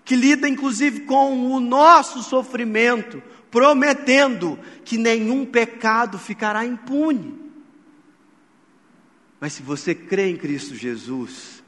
que 0.04 0.16
lida 0.16 0.48
inclusive 0.48 1.02
com 1.02 1.52
o 1.52 1.60
nosso 1.60 2.20
sofrimento, 2.24 3.22
prometendo 3.52 4.58
que 4.84 4.98
nenhum 4.98 5.46
pecado 5.46 6.18
ficará 6.18 6.66
impune. 6.66 7.38
Mas 9.38 9.52
se 9.52 9.62
você 9.62 9.94
crê 9.94 10.28
em 10.28 10.36
Cristo 10.36 10.74
Jesus, 10.74 11.62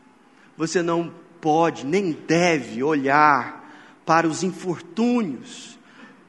você 0.56 0.82
não 0.82 1.14
pode 1.40 1.86
nem 1.86 2.10
deve 2.10 2.82
olhar 2.82 3.70
para 4.04 4.26
os 4.26 4.42
infortúnios, 4.42 5.78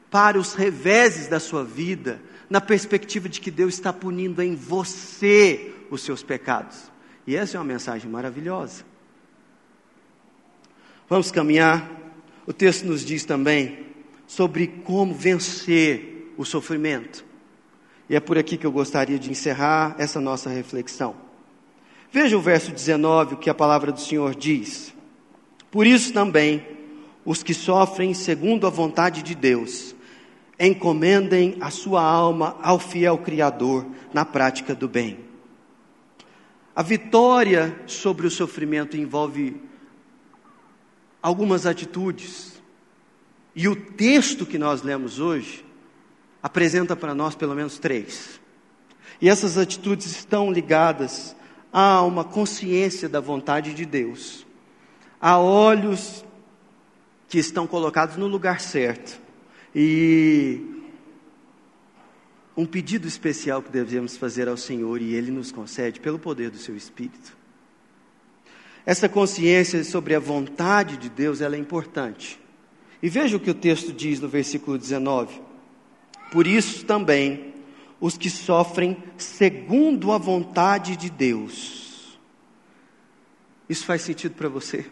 para 0.08 0.38
os 0.38 0.54
reveses 0.54 1.26
da 1.26 1.40
sua 1.40 1.64
vida, 1.64 2.22
na 2.52 2.60
perspectiva 2.60 3.30
de 3.30 3.40
que 3.40 3.50
Deus 3.50 3.72
está 3.72 3.94
punindo 3.94 4.42
em 4.42 4.54
você 4.54 5.72
os 5.90 6.02
seus 6.02 6.22
pecados. 6.22 6.92
E 7.26 7.34
essa 7.34 7.56
é 7.56 7.58
uma 7.58 7.64
mensagem 7.64 8.10
maravilhosa. 8.10 8.84
Vamos 11.08 11.30
caminhar. 11.30 11.90
O 12.46 12.52
texto 12.52 12.84
nos 12.84 13.06
diz 13.06 13.24
também 13.24 13.86
sobre 14.26 14.66
como 14.66 15.14
vencer 15.14 16.34
o 16.36 16.44
sofrimento. 16.44 17.24
E 18.06 18.14
é 18.14 18.20
por 18.20 18.36
aqui 18.36 18.58
que 18.58 18.66
eu 18.66 18.72
gostaria 18.72 19.18
de 19.18 19.30
encerrar 19.30 19.96
essa 19.96 20.20
nossa 20.20 20.50
reflexão. 20.50 21.16
Veja 22.12 22.36
o 22.36 22.42
verso 22.42 22.70
19, 22.70 23.36
o 23.36 23.38
que 23.38 23.48
a 23.48 23.54
palavra 23.54 23.90
do 23.90 24.00
Senhor 24.00 24.34
diz. 24.34 24.92
Por 25.70 25.86
isso 25.86 26.12
também, 26.12 26.66
os 27.24 27.42
que 27.42 27.54
sofrem 27.54 28.12
segundo 28.12 28.66
a 28.66 28.70
vontade 28.70 29.22
de 29.22 29.34
Deus, 29.34 29.94
encomendem 30.58 31.56
a 31.60 31.70
sua 31.70 32.02
alma 32.02 32.56
ao 32.62 32.78
fiel 32.78 33.18
Criador 33.18 33.86
na 34.12 34.24
prática 34.24 34.74
do 34.74 34.88
bem. 34.88 35.18
A 36.74 36.82
vitória 36.82 37.82
sobre 37.86 38.26
o 38.26 38.30
sofrimento 38.30 38.96
envolve 38.96 39.60
algumas 41.22 41.66
atitudes. 41.66 42.60
E 43.54 43.68
o 43.68 43.76
texto 43.76 44.46
que 44.46 44.58
nós 44.58 44.82
lemos 44.82 45.18
hoje 45.18 45.64
apresenta 46.42 46.96
para 46.96 47.14
nós 47.14 47.34
pelo 47.34 47.54
menos 47.54 47.78
três. 47.78 48.40
E 49.20 49.28
essas 49.28 49.58
atitudes 49.58 50.06
estão 50.06 50.50
ligadas 50.50 51.36
há 51.72 52.02
uma 52.02 52.24
consciência 52.24 53.08
da 53.08 53.20
vontade 53.20 53.72
de 53.72 53.86
Deus, 53.86 54.46
há 55.20 55.38
olhos 55.38 56.24
que 57.28 57.38
estão 57.38 57.66
colocados 57.66 58.16
no 58.16 58.26
lugar 58.26 58.60
certo 58.60 59.21
e 59.74 60.60
um 62.56 62.66
pedido 62.66 63.08
especial 63.08 63.62
que 63.62 63.70
devemos 63.70 64.16
fazer 64.16 64.48
ao 64.48 64.56
Senhor 64.56 65.00
e 65.00 65.14
Ele 65.14 65.30
nos 65.30 65.50
concede 65.50 66.00
pelo 66.00 66.18
poder 66.18 66.50
do 66.50 66.58
Seu 66.58 66.76
Espírito. 66.76 67.36
Essa 68.84 69.08
consciência 69.08 69.82
sobre 69.84 70.14
a 70.14 70.18
vontade 70.18 70.96
de 70.96 71.08
Deus 71.08 71.40
ela 71.40 71.56
é 71.56 71.58
importante. 71.58 72.38
E 73.02 73.08
veja 73.08 73.36
o 73.36 73.40
que 73.40 73.50
o 73.50 73.54
texto 73.54 73.92
diz 73.92 74.20
no 74.20 74.28
versículo 74.28 74.76
19: 74.76 75.40
Por 76.30 76.46
isso 76.46 76.84
também, 76.84 77.54
os 78.00 78.18
que 78.18 78.28
sofrem 78.28 79.02
segundo 79.16 80.12
a 80.12 80.18
vontade 80.18 80.96
de 80.96 81.08
Deus. 81.08 82.18
Isso 83.68 83.86
faz 83.86 84.02
sentido 84.02 84.34
para 84.34 84.48
você? 84.48 84.86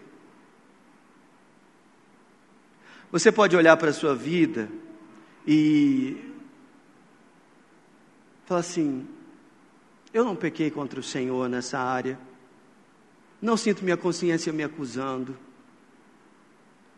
Você 3.12 3.32
pode 3.32 3.56
olhar 3.56 3.76
para 3.76 3.90
a 3.90 3.92
sua 3.92 4.14
vida 4.14 4.68
e 5.46 6.16
falar 8.44 8.60
assim: 8.60 9.06
eu 10.14 10.24
não 10.24 10.36
pequei 10.36 10.70
contra 10.70 11.00
o 11.00 11.02
Senhor 11.02 11.48
nessa 11.48 11.78
área, 11.78 12.18
não 13.42 13.56
sinto 13.56 13.82
minha 13.82 13.96
consciência 13.96 14.52
me 14.52 14.62
acusando, 14.62 15.36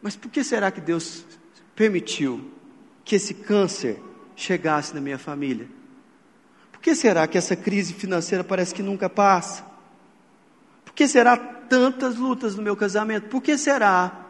mas 0.02 0.14
por 0.14 0.30
que 0.30 0.44
será 0.44 0.70
que 0.70 0.80
Deus 0.80 1.24
permitiu 1.74 2.50
que 3.04 3.16
esse 3.16 3.32
câncer 3.32 3.98
chegasse 4.36 4.94
na 4.94 5.00
minha 5.00 5.18
família? 5.18 5.66
Por 6.70 6.80
que 6.80 6.94
será 6.94 7.26
que 7.26 7.38
essa 7.38 7.56
crise 7.56 7.94
financeira 7.94 8.44
parece 8.44 8.74
que 8.74 8.82
nunca 8.82 9.08
passa? 9.08 9.64
Por 10.84 10.92
que 10.92 11.08
será 11.08 11.36
tantas 11.36 12.16
lutas 12.16 12.54
no 12.54 12.62
meu 12.62 12.76
casamento? 12.76 13.28
Por 13.28 13.40
que 13.40 13.56
será? 13.56 14.21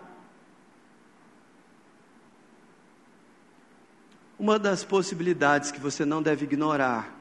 Uma 4.42 4.58
das 4.58 4.82
possibilidades 4.82 5.70
que 5.70 5.78
você 5.78 6.04
não 6.04 6.20
deve 6.20 6.46
ignorar 6.46 7.16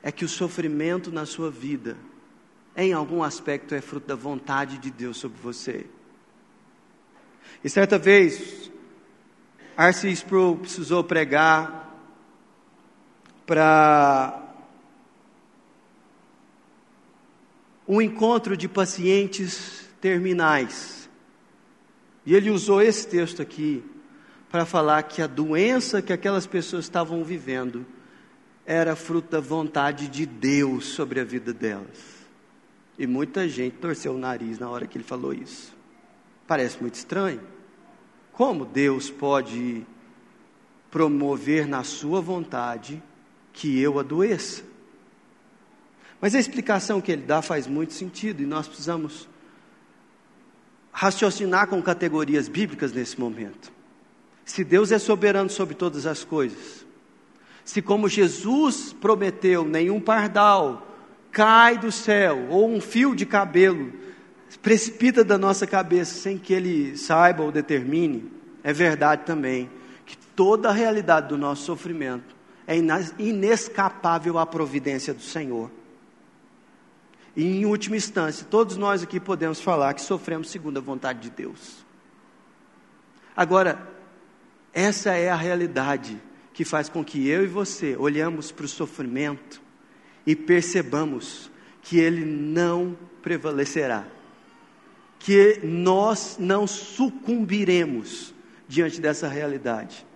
é 0.00 0.12
que 0.12 0.24
o 0.24 0.28
sofrimento 0.28 1.10
na 1.10 1.26
sua 1.26 1.50
vida, 1.50 1.96
em 2.76 2.92
algum 2.92 3.24
aspecto, 3.24 3.74
é 3.74 3.80
fruto 3.80 4.06
da 4.06 4.14
vontade 4.14 4.78
de 4.78 4.88
Deus 4.88 5.16
sobre 5.16 5.36
você. 5.42 5.84
E 7.64 7.68
certa 7.68 7.98
vez, 7.98 8.70
Arce 9.76 10.08
Sproul 10.12 10.58
precisou 10.58 11.02
pregar 11.02 11.92
para 13.44 14.54
um 17.88 18.00
encontro 18.00 18.56
de 18.56 18.68
pacientes 18.68 19.88
terminais. 20.00 21.10
E 22.24 22.32
ele 22.32 22.48
usou 22.48 22.80
esse 22.80 23.08
texto 23.08 23.42
aqui 23.42 23.82
para 24.52 24.66
falar 24.66 25.02
que 25.04 25.22
a 25.22 25.26
doença 25.26 26.02
que 26.02 26.12
aquelas 26.12 26.46
pessoas 26.46 26.84
estavam 26.84 27.24
vivendo 27.24 27.86
era 28.66 28.94
fruto 28.94 29.30
da 29.30 29.40
vontade 29.40 30.08
de 30.08 30.26
Deus 30.26 30.88
sobre 30.88 31.20
a 31.20 31.24
vida 31.24 31.54
delas. 31.54 32.26
E 32.98 33.06
muita 33.06 33.48
gente 33.48 33.78
torceu 33.78 34.12
o 34.12 34.18
nariz 34.18 34.58
na 34.58 34.68
hora 34.68 34.86
que 34.86 34.98
ele 34.98 35.04
falou 35.04 35.32
isso. 35.32 35.74
Parece 36.46 36.78
muito 36.82 36.96
estranho. 36.96 37.40
Como 38.30 38.66
Deus 38.66 39.08
pode 39.08 39.86
promover 40.90 41.66
na 41.66 41.82
sua 41.82 42.20
vontade 42.20 43.02
que 43.54 43.80
eu 43.80 43.98
adoeça? 43.98 44.62
Mas 46.20 46.34
a 46.34 46.38
explicação 46.38 47.00
que 47.00 47.10
ele 47.10 47.22
dá 47.22 47.40
faz 47.40 47.66
muito 47.66 47.94
sentido 47.94 48.42
e 48.42 48.46
nós 48.46 48.68
precisamos 48.68 49.26
raciocinar 50.92 51.68
com 51.68 51.82
categorias 51.82 52.48
bíblicas 52.48 52.92
nesse 52.92 53.18
momento. 53.18 53.72
Se 54.44 54.64
Deus 54.64 54.92
é 54.92 54.98
soberano 54.98 55.50
sobre 55.50 55.74
todas 55.74 56.06
as 56.06 56.24
coisas, 56.24 56.84
se 57.64 57.80
como 57.80 58.08
Jesus 58.08 58.92
prometeu, 58.92 59.64
nenhum 59.64 60.00
pardal 60.00 60.88
cai 61.30 61.78
do 61.78 61.90
céu, 61.90 62.46
ou 62.50 62.68
um 62.68 62.80
fio 62.80 63.14
de 63.14 63.24
cabelo 63.24 63.92
precipita 64.62 65.24
da 65.24 65.36
nossa 65.36 65.66
cabeça 65.66 66.14
sem 66.14 66.38
que 66.38 66.54
ele 66.54 66.96
saiba 66.96 67.42
ou 67.42 67.50
determine, 67.50 68.30
é 68.62 68.72
verdade 68.72 69.24
também 69.24 69.68
que 70.06 70.16
toda 70.16 70.68
a 70.68 70.72
realidade 70.72 71.28
do 71.28 71.36
nosso 71.36 71.64
sofrimento 71.64 72.36
é 72.66 72.76
inescapável 73.18 74.38
à 74.38 74.46
providência 74.46 75.12
do 75.12 75.22
Senhor. 75.22 75.70
E 77.34 77.44
em 77.44 77.66
última 77.66 77.96
instância, 77.96 78.46
todos 78.48 78.76
nós 78.76 79.02
aqui 79.02 79.18
podemos 79.18 79.60
falar 79.60 79.94
que 79.94 80.02
sofremos 80.02 80.50
segundo 80.50 80.78
a 80.78 80.80
vontade 80.80 81.20
de 81.20 81.30
Deus. 81.30 81.84
Agora, 83.34 83.88
essa 84.72 85.10
é 85.14 85.28
a 85.28 85.36
realidade 85.36 86.20
que 86.52 86.64
faz 86.64 86.88
com 86.88 87.04
que 87.04 87.28
eu 87.28 87.44
e 87.44 87.46
você 87.46 87.96
olhamos 87.96 88.52
para 88.52 88.64
o 88.64 88.68
sofrimento 88.68 89.60
e 90.26 90.36
percebamos 90.36 91.50
que 91.82 91.98
ele 91.98 92.24
não 92.24 92.96
prevalecerá, 93.22 94.06
que 95.18 95.60
nós 95.62 96.36
não 96.38 96.66
sucumbiremos 96.66 98.34
diante 98.68 99.00
dessa 99.00 99.28
realidade, 99.28 100.06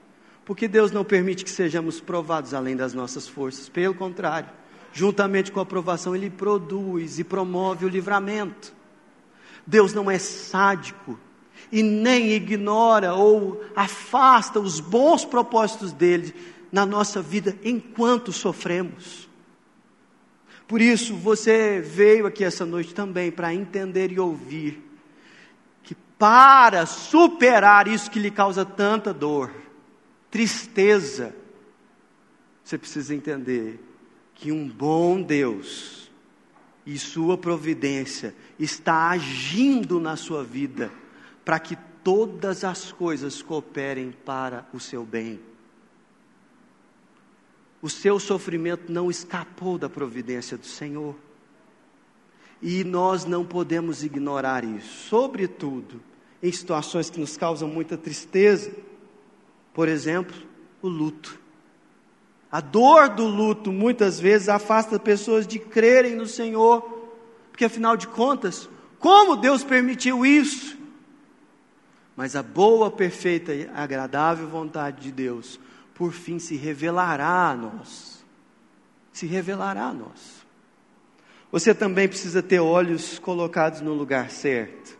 porque 0.44 0.68
Deus 0.68 0.92
não 0.92 1.04
permite 1.04 1.44
que 1.44 1.50
sejamos 1.50 2.00
provados 2.00 2.54
além 2.54 2.76
das 2.76 2.94
nossas 2.94 3.26
forças, 3.26 3.68
pelo 3.68 3.94
contrário, 3.94 4.48
juntamente 4.92 5.52
com 5.52 5.60
a 5.60 5.64
aprovação, 5.64 6.14
Ele 6.14 6.30
produz 6.30 7.18
e 7.18 7.24
promove 7.24 7.84
o 7.84 7.88
livramento. 7.88 8.72
Deus 9.66 9.92
não 9.92 10.10
é 10.10 10.18
sádico, 10.18 11.18
e 11.70 11.82
nem 11.82 12.32
ignora 12.32 13.14
ou 13.14 13.62
afasta 13.74 14.60
os 14.60 14.80
bons 14.80 15.24
propósitos 15.24 15.92
dele 15.92 16.34
na 16.70 16.84
nossa 16.84 17.20
vida 17.22 17.56
enquanto 17.64 18.32
sofremos. 18.32 19.28
Por 20.66 20.80
isso, 20.80 21.14
você 21.14 21.80
veio 21.80 22.26
aqui 22.26 22.44
essa 22.44 22.66
noite 22.66 22.92
também 22.94 23.30
para 23.30 23.54
entender 23.54 24.10
e 24.10 24.18
ouvir 24.18 24.82
que 25.82 25.94
para 26.18 26.86
superar 26.86 27.86
isso 27.86 28.10
que 28.10 28.18
lhe 28.18 28.30
causa 28.30 28.64
tanta 28.64 29.14
dor, 29.14 29.52
tristeza, 30.30 31.34
você 32.64 32.76
precisa 32.76 33.14
entender 33.14 33.78
que 34.34 34.50
um 34.50 34.68
bom 34.68 35.22
Deus 35.22 36.10
e 36.84 36.98
sua 36.98 37.38
providência 37.38 38.34
está 38.58 39.10
agindo 39.10 40.00
na 40.00 40.16
sua 40.16 40.42
vida 40.42 40.90
para 41.46 41.60
que 41.60 41.76
todas 42.02 42.64
as 42.64 42.90
coisas 42.90 43.40
cooperem 43.40 44.10
para 44.10 44.66
o 44.72 44.80
seu 44.80 45.04
bem. 45.04 45.38
O 47.80 47.88
seu 47.88 48.18
sofrimento 48.18 48.90
não 48.90 49.08
escapou 49.08 49.78
da 49.78 49.88
providência 49.88 50.58
do 50.58 50.66
Senhor. 50.66 51.14
E 52.60 52.82
nós 52.82 53.24
não 53.24 53.44
podemos 53.44 54.02
ignorar 54.02 54.64
isso, 54.64 55.08
sobretudo 55.08 56.02
em 56.42 56.50
situações 56.50 57.08
que 57.10 57.20
nos 57.20 57.36
causam 57.36 57.68
muita 57.68 57.96
tristeza. 57.96 58.72
Por 59.72 59.86
exemplo, 59.86 60.36
o 60.82 60.88
luto. 60.88 61.38
A 62.50 62.60
dor 62.60 63.08
do 63.08 63.24
luto 63.24 63.70
muitas 63.70 64.18
vezes 64.18 64.48
afasta 64.48 64.98
pessoas 64.98 65.46
de 65.46 65.60
crerem 65.60 66.16
no 66.16 66.26
Senhor, 66.26 66.82
porque 67.52 67.66
afinal 67.66 67.96
de 67.96 68.08
contas, 68.08 68.68
como 68.98 69.36
Deus 69.36 69.62
permitiu 69.62 70.26
isso? 70.26 70.85
Mas 72.16 72.34
a 72.34 72.42
boa, 72.42 72.90
perfeita 72.90 73.54
e 73.54 73.68
agradável 73.74 74.48
vontade 74.48 75.02
de 75.02 75.12
Deus, 75.12 75.60
por 75.94 76.12
fim, 76.12 76.38
se 76.38 76.56
revelará 76.56 77.50
a 77.50 77.54
nós. 77.54 78.24
Se 79.12 79.26
revelará 79.26 79.88
a 79.88 79.92
nós. 79.92 80.46
Você 81.52 81.74
também 81.74 82.08
precisa 82.08 82.42
ter 82.42 82.58
olhos 82.58 83.18
colocados 83.18 83.80
no 83.80 83.92
lugar 83.92 84.30
certo. 84.30 84.98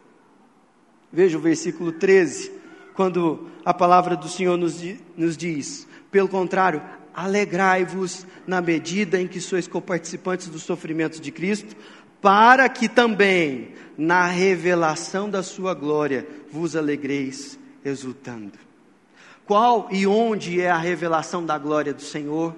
Veja 1.12 1.38
o 1.38 1.40
versículo 1.40 1.92
13, 1.92 2.52
quando 2.94 3.48
a 3.64 3.72
palavra 3.72 4.16
do 4.16 4.28
Senhor 4.28 4.56
nos, 4.56 4.82
nos 5.16 5.36
diz: 5.36 5.88
pelo 6.10 6.28
contrário, 6.28 6.82
alegrai-vos 7.14 8.26
na 8.46 8.60
medida 8.60 9.20
em 9.20 9.26
que 9.26 9.40
sois 9.40 9.66
coparticipantes 9.66 10.48
dos 10.48 10.62
sofrimentos 10.62 11.20
de 11.20 11.32
Cristo, 11.32 11.74
para 12.20 12.68
que 12.68 12.88
também 12.88 13.74
na 13.96 14.26
revelação 14.26 15.28
da 15.28 15.42
sua 15.42 15.74
glória 15.74 16.26
vos 16.50 16.76
alegreis 16.76 17.58
exultando. 17.84 18.58
Qual 19.44 19.88
e 19.92 20.06
onde 20.06 20.60
é 20.60 20.70
a 20.70 20.78
revelação 20.78 21.44
da 21.44 21.56
glória 21.56 21.94
do 21.94 22.02
Senhor? 22.02 22.54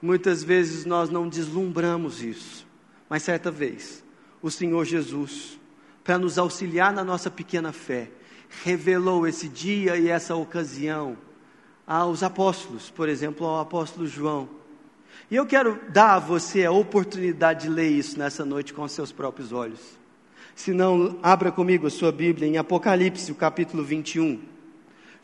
Muitas 0.00 0.44
vezes 0.44 0.84
nós 0.84 1.08
não 1.08 1.28
deslumbramos 1.28 2.22
isso, 2.22 2.66
mas 3.08 3.22
certa 3.22 3.50
vez, 3.50 4.04
o 4.42 4.50
Senhor 4.50 4.84
Jesus, 4.84 5.58
para 6.04 6.18
nos 6.18 6.38
auxiliar 6.38 6.92
na 6.92 7.04
nossa 7.04 7.30
pequena 7.30 7.72
fé, 7.72 8.10
revelou 8.64 9.26
esse 9.26 9.48
dia 9.48 9.96
e 9.96 10.08
essa 10.08 10.34
ocasião 10.34 11.16
aos 11.86 12.22
apóstolos, 12.22 12.90
por 12.90 13.08
exemplo, 13.08 13.46
ao 13.46 13.60
apóstolo 13.60 14.06
João 14.06 14.48
e 15.32 15.36
eu 15.36 15.46
quero 15.46 15.80
dar 15.88 16.16
a 16.16 16.18
você 16.18 16.62
a 16.66 16.70
oportunidade 16.70 17.62
de 17.62 17.70
ler 17.70 17.88
isso 17.88 18.18
nessa 18.18 18.44
noite 18.44 18.74
com 18.74 18.86
seus 18.86 19.10
próprios 19.10 19.50
olhos. 19.50 19.80
Se 20.54 20.74
não, 20.74 21.18
abra 21.22 21.50
comigo 21.50 21.86
a 21.86 21.90
sua 21.90 22.12
Bíblia 22.12 22.46
em 22.46 22.58
Apocalipse, 22.58 23.32
o 23.32 23.34
capítulo 23.34 23.82
21. 23.82 24.38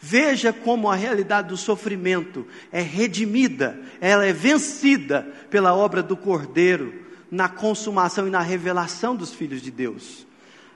Veja 0.00 0.50
como 0.50 0.90
a 0.90 0.94
realidade 0.94 1.48
do 1.48 1.58
sofrimento 1.58 2.46
é 2.72 2.80
redimida, 2.80 3.78
ela 4.00 4.24
é 4.24 4.32
vencida 4.32 5.30
pela 5.50 5.74
obra 5.74 6.02
do 6.02 6.16
Cordeiro 6.16 7.02
na 7.30 7.46
consumação 7.46 8.26
e 8.26 8.30
na 8.30 8.40
revelação 8.40 9.14
dos 9.14 9.34
filhos 9.34 9.60
de 9.60 9.70
Deus. 9.70 10.26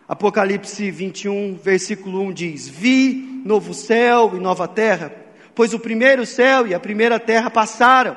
Apocalipse 0.07 0.91
21, 0.91 1.57
versículo 1.57 2.21
1 2.21 2.33
diz: 2.35 2.69
Vi 2.69 3.41
novo 3.47 3.73
céu 3.73 4.33
e 4.37 4.39
nova 4.39 4.69
terra 4.69 5.23
pois 5.55 5.75
o 5.75 5.79
primeiro 5.79 6.25
céu 6.25 6.67
e 6.67 6.75
a 6.75 6.81
primeira 6.81 7.19
terra 7.19 7.51
passaram, 7.51 8.17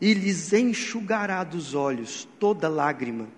E 0.00 0.12
lhes 0.12 0.52
enxugará 0.52 1.44
dos 1.44 1.74
olhos 1.74 2.28
toda 2.38 2.68
lágrima, 2.68 3.28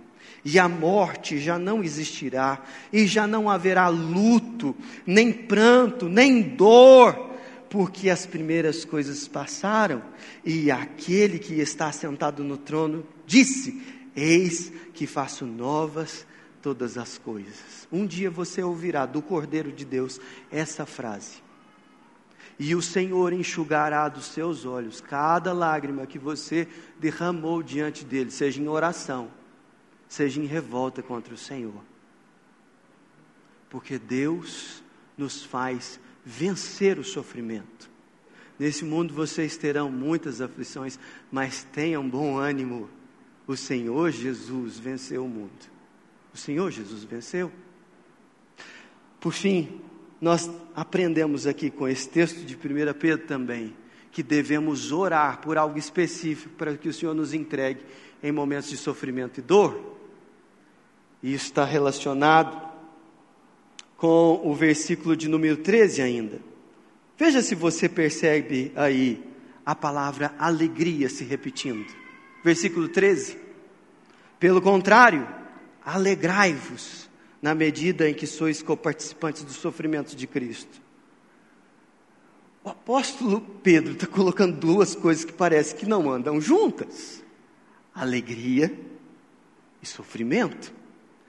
e 0.44 0.58
a 0.58 0.68
morte 0.68 1.38
já 1.38 1.58
não 1.58 1.82
existirá, 1.82 2.62
e 2.92 3.06
já 3.06 3.26
não 3.26 3.50
haverá 3.50 3.88
luto, 3.88 4.74
nem 5.06 5.32
pranto, 5.32 6.08
nem 6.08 6.40
dor, 6.40 7.34
porque 7.68 8.08
as 8.08 8.26
primeiras 8.26 8.84
coisas 8.84 9.26
passaram, 9.26 10.02
e 10.44 10.70
aquele 10.70 11.38
que 11.38 11.54
está 11.54 11.90
sentado 11.92 12.44
no 12.44 12.56
trono 12.56 13.04
disse: 13.26 13.80
Eis 14.14 14.72
que 14.94 15.06
faço 15.06 15.44
novas 15.44 16.26
todas 16.62 16.96
as 16.96 17.18
coisas. 17.18 17.86
Um 17.92 18.06
dia 18.06 18.30
você 18.30 18.62
ouvirá 18.62 19.06
do 19.06 19.20
Cordeiro 19.20 19.70
de 19.70 19.84
Deus 19.84 20.20
essa 20.50 20.86
frase. 20.86 21.45
E 22.58 22.74
o 22.74 22.80
Senhor 22.80 23.32
enxugará 23.32 24.08
dos 24.08 24.26
seus 24.26 24.64
olhos 24.64 25.00
cada 25.00 25.52
lágrima 25.52 26.06
que 26.06 26.18
você 26.18 26.66
derramou 26.98 27.62
diante 27.62 28.04
dele, 28.04 28.30
seja 28.30 28.60
em 28.60 28.68
oração, 28.68 29.30
seja 30.08 30.40
em 30.40 30.46
revolta 30.46 31.02
contra 31.02 31.34
o 31.34 31.38
Senhor. 31.38 31.82
Porque 33.68 33.98
Deus 33.98 34.82
nos 35.18 35.44
faz 35.44 36.00
vencer 36.24 36.98
o 36.98 37.04
sofrimento. 37.04 37.90
Nesse 38.58 38.84
mundo 38.84 39.12
vocês 39.12 39.56
terão 39.58 39.90
muitas 39.90 40.40
aflições, 40.40 40.98
mas 41.30 41.62
tenham 41.64 42.08
bom 42.08 42.38
ânimo. 42.38 42.88
O 43.46 43.54
Senhor 43.54 44.10
Jesus 44.10 44.78
venceu 44.78 45.24
o 45.24 45.28
mundo. 45.28 45.70
O 46.32 46.38
Senhor 46.38 46.70
Jesus 46.70 47.04
venceu. 47.04 47.52
Por 49.20 49.32
fim, 49.32 49.80
nós 50.26 50.50
aprendemos 50.74 51.46
aqui 51.46 51.70
com 51.70 51.86
esse 51.86 52.08
texto 52.08 52.44
de 52.44 52.56
1 52.56 52.58
Pedro 52.98 53.28
também 53.28 53.76
que 54.10 54.24
devemos 54.24 54.90
orar 54.90 55.40
por 55.40 55.56
algo 55.56 55.78
específico 55.78 56.52
para 56.58 56.76
que 56.76 56.88
o 56.88 56.92
Senhor 56.92 57.14
nos 57.14 57.32
entregue 57.32 57.82
em 58.20 58.32
momentos 58.32 58.68
de 58.68 58.76
sofrimento 58.76 59.38
e 59.38 59.42
dor. 59.42 59.96
E 61.22 61.32
isso 61.32 61.44
está 61.44 61.64
relacionado 61.64 62.60
com 63.96 64.40
o 64.42 64.52
versículo 64.52 65.16
de 65.16 65.28
número 65.28 65.58
13 65.58 66.02
ainda. 66.02 66.40
Veja 67.16 67.40
se 67.40 67.54
você 67.54 67.88
percebe 67.88 68.72
aí 68.74 69.22
a 69.64 69.76
palavra 69.76 70.34
alegria 70.40 71.08
se 71.08 71.22
repetindo. 71.22 71.86
Versículo 72.42 72.88
13. 72.88 73.38
Pelo 74.40 74.60
contrário, 74.60 75.24
alegrai-vos 75.84 77.08
na 77.40 77.54
medida 77.54 78.08
em 78.08 78.14
que 78.14 78.26
sois 78.26 78.62
coparticipantes 78.62 79.42
dos 79.42 79.56
sofrimentos 79.56 80.14
de 80.14 80.26
Cristo. 80.26 80.80
O 82.64 82.68
apóstolo 82.68 83.40
Pedro 83.62 83.92
está 83.92 84.06
colocando 84.06 84.56
duas 84.56 84.94
coisas 84.94 85.24
que 85.24 85.32
parece 85.32 85.74
que 85.74 85.86
não 85.86 86.10
andam 86.10 86.40
juntas: 86.40 87.22
alegria 87.94 88.72
e 89.82 89.86
sofrimento. 89.86 90.72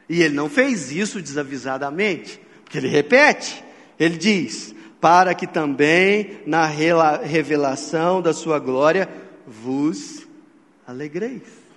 E 0.10 0.22
ele 0.22 0.34
não 0.34 0.50
fez 0.50 0.91
isso 0.91 1.22
desavisadamente, 1.22 2.39
porque 2.63 2.78
ele 2.78 2.88
repete, 2.88 3.63
ele 4.00 4.17
diz: 4.17 4.74
para 5.00 5.36
que 5.36 5.46
também 5.46 6.41
na 6.46 6.65
revelação 6.65 8.22
da 8.22 8.34
sua 8.34 8.58
glória 8.58 9.08
vos 9.46 10.26
alegreis 10.88 11.67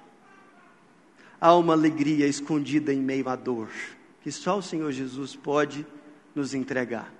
há 1.40 1.56
uma 1.56 1.72
alegria 1.72 2.26
escondida 2.26 2.92
em 2.92 3.00
meio 3.00 3.28
à 3.28 3.34
dor, 3.34 3.70
que 4.22 4.30
só 4.30 4.58
o 4.58 4.62
Senhor 4.62 4.92
Jesus 4.92 5.34
pode 5.34 5.86
nos 6.34 6.54
entregar. 6.54 7.12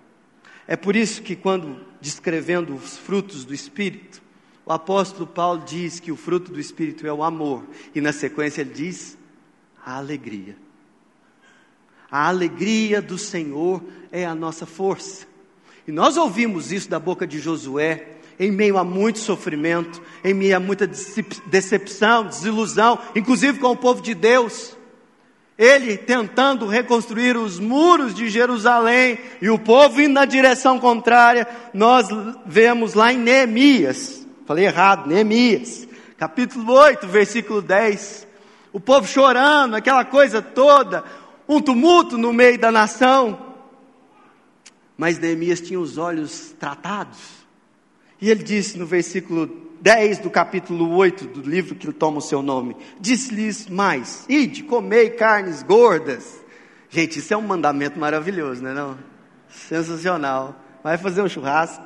É 0.67 0.77
por 0.77 0.95
isso 0.95 1.23
que, 1.23 1.35
quando 1.35 1.81
descrevendo 2.01 2.75
os 2.75 2.97
frutos 2.97 3.45
do 3.45 3.55
Espírito, 3.55 4.23
o 4.65 4.73
apóstolo 4.73 5.27
Paulo 5.27 5.65
diz 5.67 5.99
que 5.99 6.13
o 6.13 6.17
fruto 6.17 6.53
do 6.53 6.61
Espírito 6.61 7.07
é 7.07 7.13
o 7.13 7.25
amor, 7.25 7.65
e 7.95 8.01
na 8.01 8.13
sequência 8.13 8.61
ele 8.61 8.73
diz 8.73 9.19
a 9.85 9.97
alegria. 9.97 10.57
A 12.11 12.29
alegria 12.29 13.01
do 13.01 13.17
Senhor 13.17 13.83
é 14.13 14.25
a 14.25 14.35
nossa 14.35 14.67
força. 14.67 15.27
E 15.87 15.93
nós 15.93 16.17
ouvimos 16.17 16.71
isso 16.71 16.89
da 16.89 16.99
boca 16.99 17.27
de 17.27 17.39
Josué, 17.39 18.19
em 18.39 18.51
meio 18.51 18.79
a 18.79 18.85
muito 18.85 19.19
sofrimento, 19.19 20.01
em 20.25 20.33
meio 20.33 20.57
a 20.57 20.61
muita 20.61 20.87
decepção, 20.87 22.27
desilusão, 22.27 22.99
inclusive 23.15 23.59
com 23.59 23.73
o 23.73 23.77
povo 23.77 24.01
de 24.01 24.15
Deus. 24.15 24.77
Ele 25.61 25.99
tentando 25.99 26.66
reconstruir 26.66 27.37
os 27.37 27.59
muros 27.59 28.14
de 28.14 28.31
Jerusalém 28.31 29.18
e 29.42 29.51
o 29.51 29.59
povo 29.59 30.01
indo 30.01 30.14
na 30.14 30.25
direção 30.25 30.81
contrária, 30.81 31.46
nós 31.75 32.09
vemos 32.46 32.94
lá 32.94 33.12
em 33.12 33.18
Neemias, 33.18 34.27
falei 34.46 34.64
errado, 34.64 35.07
Neemias, 35.07 35.87
capítulo 36.16 36.73
8, 36.73 37.07
versículo 37.07 37.61
10. 37.61 38.27
O 38.73 38.81
povo 38.81 39.07
chorando, 39.07 39.75
aquela 39.75 40.03
coisa 40.03 40.40
toda, 40.40 41.05
um 41.46 41.61
tumulto 41.61 42.16
no 42.16 42.33
meio 42.33 42.59
da 42.59 42.73
nação. 42.73 43.38
Mas 44.96 45.18
Neemias 45.18 45.61
tinha 45.61 45.79
os 45.79 45.99
olhos 45.99 46.55
tratados 46.59 47.18
e 48.18 48.31
ele 48.31 48.42
disse 48.42 48.79
no 48.79 48.87
versículo 48.87 49.70
10 49.81 50.19
do 50.19 50.31
capítulo 50.31 50.95
8 50.95 51.27
do 51.27 51.49
livro 51.49 51.75
que 51.75 51.90
toma 51.93 52.19
o 52.19 52.23
seu 52.23 52.43
nome: 52.43 52.77
Disse-lhes 53.01 53.66
mais: 53.69 54.27
Ide, 54.29 54.62
comei 54.62 55.11
carnes 55.11 55.62
gordas. 55.62 56.38
Gente, 56.90 57.21
isso 57.21 57.33
é 57.33 57.37
um 57.37 57.43
mandamento 57.43 57.99
maravilhoso, 57.99 58.62
não 58.62 58.71
é? 58.71 58.75
Não? 58.75 58.99
Sensacional. 59.49 60.55
Vai 60.83 60.99
fazer 60.99 61.23
um 61.23 61.29
churrasco. 61.29 61.85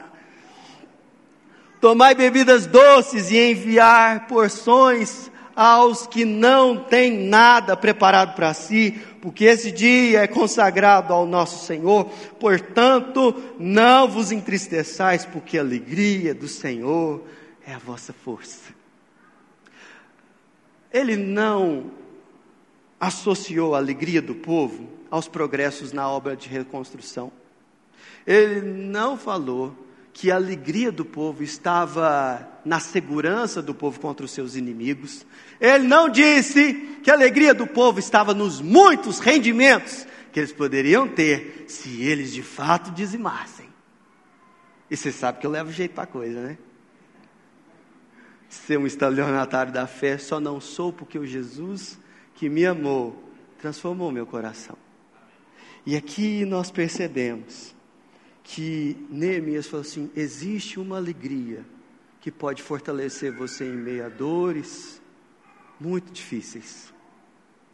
Tomai 1.80 2.14
bebidas 2.14 2.66
doces 2.66 3.30
e 3.30 3.50
enviar 3.50 4.26
porções 4.26 5.30
aos 5.54 6.06
que 6.06 6.24
não 6.24 6.76
têm 6.76 7.28
nada 7.28 7.76
preparado 7.76 8.34
para 8.34 8.54
si, 8.54 8.98
porque 9.20 9.44
esse 9.44 9.70
dia 9.70 10.22
é 10.22 10.26
consagrado 10.26 11.12
ao 11.12 11.26
nosso 11.26 11.64
Senhor. 11.64 12.06
Portanto, 12.40 13.34
não 13.58 14.08
vos 14.08 14.32
entristeçais, 14.32 15.24
porque 15.24 15.58
a 15.58 15.60
alegria 15.60 16.34
do 16.34 16.48
Senhor 16.48 17.22
é 17.66 17.74
a 17.74 17.78
vossa 17.78 18.12
força. 18.12 18.72
Ele 20.92 21.16
não 21.16 21.90
associou 23.00 23.74
a 23.74 23.78
alegria 23.78 24.22
do 24.22 24.34
povo 24.34 24.88
aos 25.10 25.28
progressos 25.28 25.92
na 25.92 26.08
obra 26.08 26.36
de 26.36 26.48
reconstrução. 26.48 27.32
Ele 28.26 28.60
não 28.60 29.16
falou 29.16 29.76
que 30.12 30.30
a 30.30 30.36
alegria 30.36 30.92
do 30.92 31.04
povo 31.04 31.42
estava 31.42 32.48
na 32.64 32.78
segurança 32.78 33.60
do 33.60 33.74
povo 33.74 33.98
contra 33.98 34.24
os 34.24 34.30
seus 34.30 34.54
inimigos. 34.54 35.26
Ele 35.60 35.86
não 35.88 36.08
disse 36.08 36.74
que 37.02 37.10
a 37.10 37.14
alegria 37.14 37.52
do 37.52 37.66
povo 37.66 37.98
estava 37.98 38.32
nos 38.32 38.60
muitos 38.60 39.18
rendimentos 39.18 40.06
que 40.32 40.40
eles 40.40 40.52
poderiam 40.52 41.08
ter 41.08 41.64
se 41.68 42.02
eles 42.02 42.32
de 42.32 42.42
fato 42.42 42.92
dizimassem. 42.92 43.68
E 44.90 44.96
você 44.96 45.10
sabe 45.10 45.40
que 45.40 45.46
eu 45.46 45.50
levo 45.50 45.72
jeito 45.72 45.94
para 45.94 46.06
coisa, 46.06 46.40
né? 46.40 46.58
Ser 48.54 48.78
um 48.78 48.86
estelionatário 48.86 49.72
da 49.72 49.86
fé, 49.86 50.16
só 50.16 50.40
não 50.40 50.60
sou 50.60 50.92
porque 50.92 51.18
o 51.18 51.26
Jesus 51.26 51.98
que 52.34 52.48
me 52.48 52.64
amou 52.64 53.22
transformou 53.58 54.10
meu 54.10 54.26
coração. 54.26 54.76
E 55.84 55.96
aqui 55.96 56.44
nós 56.44 56.70
percebemos 56.70 57.74
que 58.42 58.96
Neemias 59.10 59.66
falou 59.66 59.82
assim: 59.82 60.10
existe 60.16 60.80
uma 60.80 60.96
alegria 60.96 61.64
que 62.20 62.30
pode 62.30 62.62
fortalecer 62.62 63.32
você 63.32 63.64
em 63.64 63.76
meio 63.76 64.06
a 64.06 64.08
dores 64.08 65.02
muito 65.78 66.10
difíceis. 66.10 66.92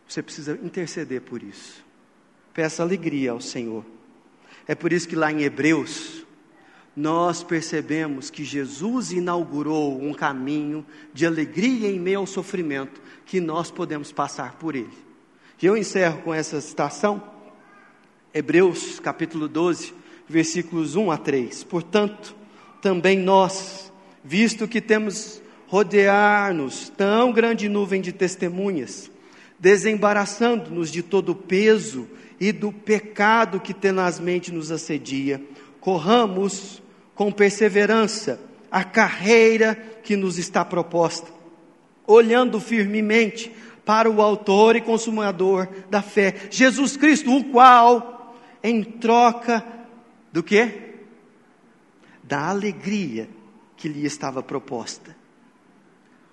Você 0.09 0.23
precisa 0.23 0.59
interceder 0.63 1.21
por 1.21 1.43
isso. 1.43 1.85
Peça 2.53 2.83
alegria 2.83 3.31
ao 3.31 3.41
Senhor. 3.41 3.85
É 4.67 4.75
por 4.75 4.93
isso 4.93 5.07
que 5.07 5.15
lá 5.15 5.31
em 5.31 5.43
Hebreus, 5.43 6.27
nós 7.01 7.43
percebemos 7.43 8.29
que 8.29 8.45
Jesus 8.45 9.11
inaugurou 9.11 10.01
um 10.01 10.13
caminho 10.13 10.85
de 11.15 11.25
alegria 11.25 11.91
em 11.91 11.99
meio 11.99 12.19
ao 12.19 12.27
sofrimento, 12.27 13.01
que 13.25 13.41
nós 13.41 13.71
podemos 13.71 14.13
passar 14.13 14.57
por 14.57 14.77
ele. 14.77 14.93
E 15.61 15.65
eu 15.65 15.77
encerro 15.77 16.21
com 16.23 16.35
essa 16.35 16.61
citação, 16.61 17.23
Hebreus 18.35 19.01
capítulo 19.01 19.49
12, 19.49 19.95
versículos 20.29 20.95
1 20.95 21.11
a 21.11 21.17
3. 21.17 21.65
Portanto, 21.65 22.37
também 22.83 23.19
nós, 23.19 23.91
visto 24.23 24.69
que 24.69 24.81
temos 24.81 25.41
rodear-nos 25.69 26.91
tão 26.91 27.33
grande 27.33 27.67
nuvem 27.69 28.03
de 28.03 28.13
testemunhas, 28.13 29.11
desembaraçando-nos 29.59 30.91
de 30.91 31.03
todo 31.03 31.31
o 31.31 31.35
peso 31.35 32.07
e 32.39 32.53
do 32.53 32.71
pecado 32.71 33.59
que 33.59 33.73
tenazmente 33.73 34.53
nos 34.53 34.71
assedia, 34.71 35.43
corramos 35.81 36.80
com 37.21 37.31
perseverança 37.31 38.41
a 38.71 38.83
carreira 38.83 39.75
que 40.03 40.17
nos 40.17 40.39
está 40.39 40.65
proposta, 40.65 41.31
olhando 42.07 42.59
firmemente 42.59 43.55
para 43.85 44.11
o 44.11 44.23
Autor 44.23 44.75
e 44.75 44.81
Consumador 44.81 45.69
da 45.91 46.01
fé, 46.01 46.49
Jesus 46.51 46.97
Cristo, 46.97 47.31
o 47.31 47.45
qual, 47.45 48.35
em 48.63 48.83
troca 48.83 49.63
do 50.33 50.43
que? 50.43 50.95
Da 52.25 52.49
alegria 52.49 53.29
que 53.77 53.87
lhe 53.87 54.07
estava 54.07 54.43
proposta. 54.43 55.15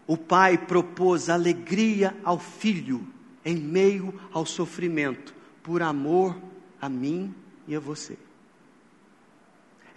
O 0.07 0.15
Pai 0.15 0.57
propôs 0.57 1.29
alegria 1.29 2.15
ao 2.23 2.39
Filho 2.39 3.05
em 3.43 3.57
meio 3.57 4.17
ao 4.31 4.45
sofrimento, 4.45 5.35
por 5.61 5.81
amor 5.81 6.33
a 6.79 6.87
mim 6.87 7.35
e 7.67 7.75
a 7.75 7.79
você. 7.81 8.17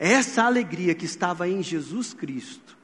Essa 0.00 0.44
alegria 0.44 0.94
que 0.94 1.04
estava 1.04 1.46
em 1.46 1.62
Jesus 1.62 2.14
Cristo, 2.14 2.74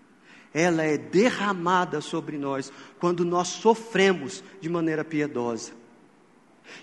ela 0.52 0.82
é 0.82 0.98
derramada 0.98 2.02
sobre 2.02 2.36
nós 2.36 2.70
quando 2.98 3.24
nós 3.24 3.48
sofremos 3.48 4.44
de 4.60 4.68
maneira 4.68 5.02
piedosa. 5.02 5.72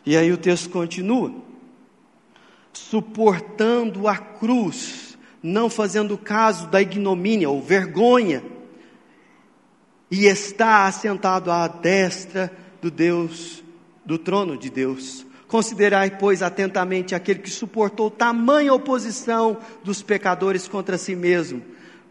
E 0.04 0.18
aí 0.18 0.32
o 0.32 0.38
texto 0.38 0.72
continua: 0.72 1.32
suportando 2.74 4.08
a 4.08 4.18
cruz, 4.18 5.16
não 5.42 5.70
fazendo 5.70 6.18
caso 6.18 6.66
da 6.68 6.82
ignomínia 6.82 7.48
ou 7.48 7.62
vergonha, 7.62 8.44
e 10.10 10.26
está 10.26 10.88
assentado 10.88 11.52
à 11.52 11.68
destra 11.68 12.52
do 12.82 12.90
Deus, 12.90 13.64
do 14.04 14.18
trono 14.18 14.58
de 14.58 14.72
Deus. 14.72 15.28
Considerai, 15.54 16.10
pois, 16.18 16.42
atentamente 16.42 17.14
aquele 17.14 17.38
que 17.38 17.50
suportou 17.52 18.10
tamanha 18.10 18.74
oposição 18.74 19.60
dos 19.84 20.02
pecadores 20.02 20.68
contra 20.68 20.98
si 20.98 21.16
mesmo, 21.16 21.62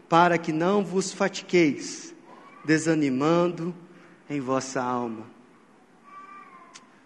para 0.07 0.37
que 0.37 0.53
não 0.53 0.81
vos 0.81 1.11
fatigueis, 1.11 2.15
desanimando 2.63 3.75
em 4.29 4.39
vossa 4.39 4.81
alma. 4.81 5.25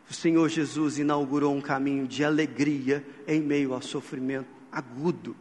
O 0.07 0.13
Senhor 0.13 0.47
Jesus 0.47 0.99
inaugurou 0.99 1.55
um 1.55 1.59
caminho 1.59 2.07
de 2.07 2.23
alegria 2.23 3.03
em 3.27 3.41
meio 3.41 3.73
ao 3.73 3.81
sofrimento 3.81 4.47
agudo, 4.71 5.35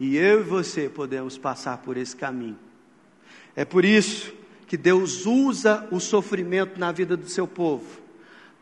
e 0.00 0.16
eu 0.16 0.40
e 0.40 0.44
você 0.44 0.88
podemos 0.88 1.36
passar 1.36 1.76
por 1.76 1.94
esse 1.98 2.16
caminho. 2.16 2.58
É 3.54 3.66
por 3.66 3.84
isso 3.84 4.32
que 4.66 4.78
Deus 4.78 5.26
usa 5.26 5.86
o 5.90 6.00
sofrimento 6.00 6.80
na 6.80 6.90
vida 6.90 7.18
do 7.18 7.28
seu 7.28 7.46
povo 7.46 7.97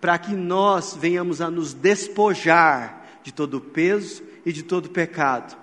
para 0.07 0.19
que 0.19 0.37
nós 0.37 0.95
venhamos 0.95 1.41
a 1.41 1.51
nos 1.51 1.75
despojar 1.75 3.19
de 3.25 3.35
todo 3.35 3.61
peso 3.61 4.23
e 4.45 4.53
de 4.53 4.63
todo 4.63 4.89
pecado, 4.89 5.57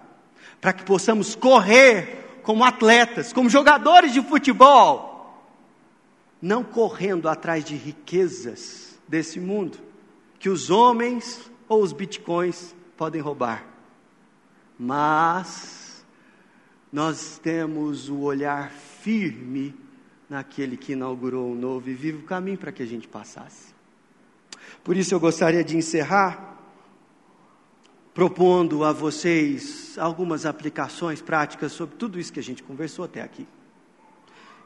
para 0.60 0.74
que 0.74 0.84
possamos 0.84 1.34
correr 1.34 2.42
como 2.44 2.66
atletas, 2.66 3.32
como 3.32 3.50
jogadores 3.50 4.12
de 4.12 4.22
futebol, 4.22 5.50
não 6.42 6.62
correndo 6.62 7.30
atrás 7.30 7.64
de 7.64 7.78
riquezas 7.78 9.00
desse 9.08 9.40
mundo, 9.40 9.78
que 10.38 10.50
os 10.50 10.70
homens 10.70 11.50
ou 11.70 11.82
os 11.82 11.94
bitcoins 11.94 12.76
podem 12.98 13.22
roubar, 13.22 13.66
mas 14.78 16.06
nós 16.92 17.40
temos 17.42 18.10
o 18.10 18.20
olhar 18.20 18.72
firme 18.72 19.74
naquele 20.30 20.76
que 20.76 20.92
inaugurou 20.92 21.50
um 21.50 21.56
novo 21.56 21.90
e 21.90 21.94
vivo 21.94 22.24
caminho 22.24 22.58
para 22.58 22.74
que 22.74 22.84
a 22.84 22.86
gente 22.86 23.08
passasse. 23.08 23.73
Por 24.84 24.98
isso 24.98 25.14
eu 25.14 25.20
gostaria 25.20 25.64
de 25.64 25.78
encerrar 25.78 26.54
propondo 28.14 28.84
a 28.84 28.92
vocês 28.92 29.98
algumas 29.98 30.46
aplicações 30.46 31.22
práticas 31.22 31.72
sobre 31.72 31.96
tudo 31.96 32.20
isso 32.20 32.32
que 32.32 32.40
a 32.40 32.44
gente 32.44 32.62
conversou 32.62 33.06
até 33.06 33.22
aqui. 33.22 33.48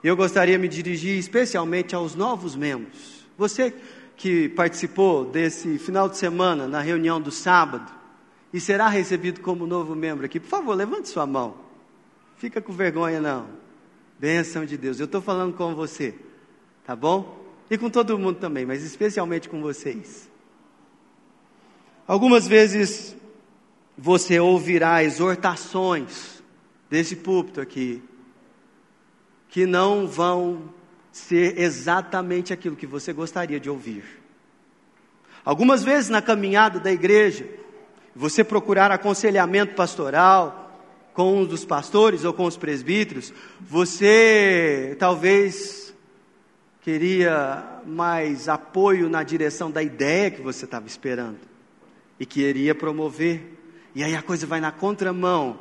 Eu 0.04 0.16
gostaria 0.16 0.56
de 0.56 0.62
me 0.62 0.68
dirigir 0.68 1.18
especialmente 1.18 1.96
aos 1.96 2.14
novos 2.14 2.56
membros. 2.56 3.26
Você 3.38 3.74
que 4.16 4.50
participou 4.50 5.26
desse 5.26 5.78
final 5.78 6.10
de 6.10 6.18
semana 6.18 6.68
na 6.68 6.82
reunião 6.82 7.22
do 7.22 7.32
sábado 7.32 7.92
e 8.52 8.60
será 8.60 8.90
recebido 8.90 9.42
como 9.42 9.68
novo 9.68 9.96
membro 9.96 10.26
aqui, 10.26 10.40
por 10.40 10.50
favor, 10.50 10.76
levante 10.76 11.10
sua 11.10 11.26
mão. 11.26 11.56
Fica 12.36 12.62
com 12.62 12.74
vergonha 12.74 13.22
não. 13.22 13.48
Benção 14.20 14.66
de 14.66 14.78
Deus. 14.78 15.00
Eu 15.00 15.06
estou 15.06 15.22
falando 15.22 15.56
com 15.56 15.76
você, 15.76 16.16
tá 16.84 16.96
bom? 16.96 17.47
E 17.70 17.78
com 17.78 17.90
todo 17.90 18.18
mundo 18.18 18.40
também, 18.40 18.66
mas 18.66 18.84
especialmente 18.84 19.50
com 19.50 19.62
vocês. 19.62 20.30
Algumas 22.08 22.48
vezes 22.48 23.16
você 23.98 24.40
ouvirá 24.40 25.04
exortações 25.04 26.42
desse 26.90 27.16
púlpito 27.16 27.60
aqui, 27.60 28.02
que 29.50 29.66
não 29.66 30.08
vão 30.08 30.74
ser 31.12 31.60
exatamente 31.60 32.54
aquilo 32.54 32.76
que 32.76 32.88
você 32.88 33.12
gostaria 33.12 33.60
de 33.60 33.70
ouvir. 33.70 34.04
Algumas 35.44 35.84
vezes 35.84 36.10
na 36.10 36.22
caminhada 36.22 36.80
da 36.80 36.92
igreja, 36.92 37.48
você 38.16 38.44
procurar 38.44 38.92
aconselhamento 38.92 39.76
pastoral 39.76 40.64
com 41.14 41.42
um 41.42 41.46
dos 41.46 41.66
pastores 41.66 42.24
ou 42.24 42.34
com 42.34 42.46
os 42.46 42.56
presbíteros, 42.56 43.34
você 43.60 44.96
talvez 45.00 45.87
queria 46.88 47.82
mais 47.86 48.48
apoio 48.48 49.10
na 49.10 49.22
direção 49.22 49.70
da 49.70 49.84
ideia 49.84 50.32
que 50.32 50.42
você 50.42 50.64
estava 50.64 50.88
esperando 50.88 51.38
e 52.18 52.26
queria 52.26 52.74
promover. 52.74 53.60
E 53.94 54.06
aí 54.06 54.16
a 54.16 54.22
coisa 54.22 54.48
vai 54.48 54.62
na 54.62 54.72
contramão 54.72 55.60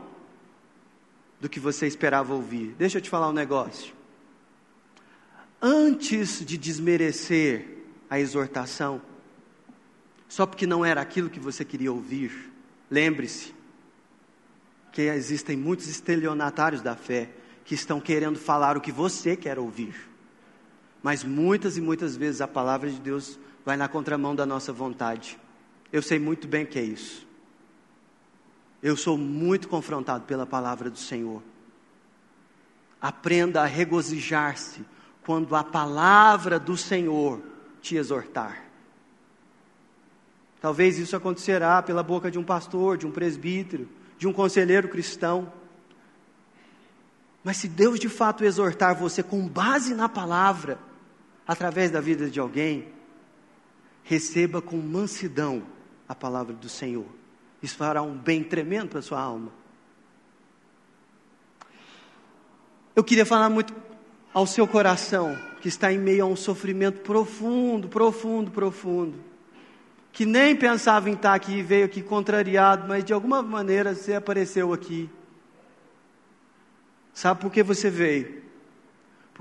do 1.41 1.49
que 1.49 1.59
você 1.59 1.85
esperava 1.85 2.33
ouvir. 2.33 2.77
Deixa 2.79 2.99
eu 2.99 3.03
te 3.03 3.11
falar 3.11 3.29
um 3.29 3.33
negócio. 3.33 3.93
Antes 5.61 6.47
de 6.47 6.57
desmerecer 6.57 7.77
a 8.09 8.20
exortação, 8.20 9.03
só 10.29 10.47
porque 10.47 10.64
não 10.64 10.85
era 10.85 11.01
aquilo 11.01 11.29
que 11.29 11.41
você 11.41 11.64
queria 11.64 11.91
ouvir, 11.91 12.53
lembre-se 12.89 13.53
que 14.93 15.03
existem 15.03 15.57
muitos 15.57 15.89
estelionatários 15.89 16.83
da 16.83 16.95
fé 16.95 17.31
que 17.64 17.74
estão 17.74 18.01
querendo 18.01 18.39
falar 18.39 18.77
o 18.77 18.81
que 18.81 18.93
você 18.93 19.35
quer 19.37 19.59
ouvir. 19.59 20.14
Mas 21.07 21.23
muitas 21.23 21.77
e 21.77 21.81
muitas 21.81 22.17
vezes 22.17 22.41
a 22.41 22.49
palavra 22.49 22.91
de 22.91 22.99
Deus 22.99 23.39
vai 23.65 23.77
na 23.77 23.87
contramão 23.87 24.35
da 24.35 24.45
nossa 24.45 24.73
vontade. 24.73 25.39
Eu 25.93 26.03
sei 26.03 26.19
muito 26.19 26.49
bem 26.49 26.67
que 26.67 26.81
é 26.81 26.83
isso. 26.83 27.25
Eu 28.83 28.97
sou 28.97 29.17
muito 29.17 29.69
confrontado 29.69 30.25
pela 30.25 30.45
palavra 30.45 30.91
do 30.91 30.99
Senhor. 30.99 31.45
Aprenda 33.01 33.63
a 33.63 33.67
regozijar-se 33.67 34.85
quando 35.25 35.55
a 35.55 35.63
palavra 35.63 36.59
do 36.59 36.77
Senhor 36.77 37.41
te 37.81 37.95
exortar. 37.95 38.65
Talvez 40.61 40.99
isso 40.99 41.15
acontecerá 41.15 41.81
pela 41.85 42.03
boca 42.03 42.33
de 42.33 42.39
um 42.41 42.43
pastor, 42.43 42.99
de 42.99 43.07
um 43.07 43.13
presbítero, 43.13 43.89
de 44.19 44.27
um 44.27 44.33
conselheiro 44.33 44.89
cristão. 44.89 45.53
Mas 47.45 47.59
se 47.59 47.69
Deus 47.69 48.01
de 48.01 48.09
fato 48.09 48.45
exortar 48.45 48.97
você 48.97 49.23
com 49.23 49.47
base 49.47 49.95
na 49.95 50.09
palavra, 50.09 50.85
através 51.47 51.91
da 51.91 52.01
vida 52.01 52.29
de 52.29 52.41
alguém, 52.41 52.89
receba 54.03 54.61
com 54.61 54.77
mansidão 54.77 55.63
a 56.09 56.15
palavra 56.15 56.55
do 56.55 56.69
Senhor. 56.69 57.07
Isso 57.63 57.77
fará 57.77 58.03
um 58.03 58.17
bem 58.17 58.43
tremendo 58.43 58.89
para 58.89 58.99
a 58.99 59.03
sua 59.03 59.21
alma. 59.21 59.51
Eu 62.95 63.05
queria 63.05 63.27
falar 63.27 63.51
muito 63.51 63.75
ao 64.33 64.47
seu 64.47 64.67
coração, 64.67 65.37
que 65.61 65.69
está 65.69 65.93
em 65.93 65.99
meio 65.99 66.25
a 66.25 66.27
um 66.27 66.37
sofrimento 66.37 67.01
profundo, 67.01 67.89
profundo, 67.89 68.51
profundo. 68.51 69.19
Que 70.13 70.25
nem 70.25 70.57
pensava 70.57 71.11
em 71.11 71.15
estar 71.15 71.35
aqui 71.35 71.59
e 71.59 71.63
veio 71.63 71.85
aqui 71.85 72.03
contrariado, 72.03 72.87
mas 72.89 73.05
de 73.05 73.13
alguma 73.13 73.43
maneira 73.43 73.95
você 73.95 74.15
apareceu 74.15 74.73
aqui. 74.73 75.11
Sabe 77.13 77.41
por 77.41 77.51
que 77.51 77.63
você 77.63 77.91
veio? 77.91 78.46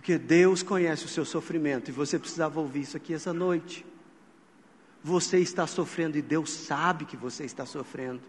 Porque 0.06 0.20
Deus 0.20 0.62
conhece 0.62 1.04
o 1.06 1.08
seu 1.08 1.26
sofrimento 1.26 1.90
e 1.90 1.92
você 1.92 2.20
precisava 2.20 2.60
ouvir 2.60 2.82
isso 2.82 2.96
aqui 2.96 3.12
essa 3.12 3.34
noite. 3.34 3.84
Você 5.04 5.40
está 5.40 5.66
sofrendo 5.66 6.16
e 6.16 6.22
Deus 6.22 6.52
sabe 6.52 7.06
que 7.06 7.18
você 7.18 7.44
está 7.44 7.66
sofrendo. 7.66 8.22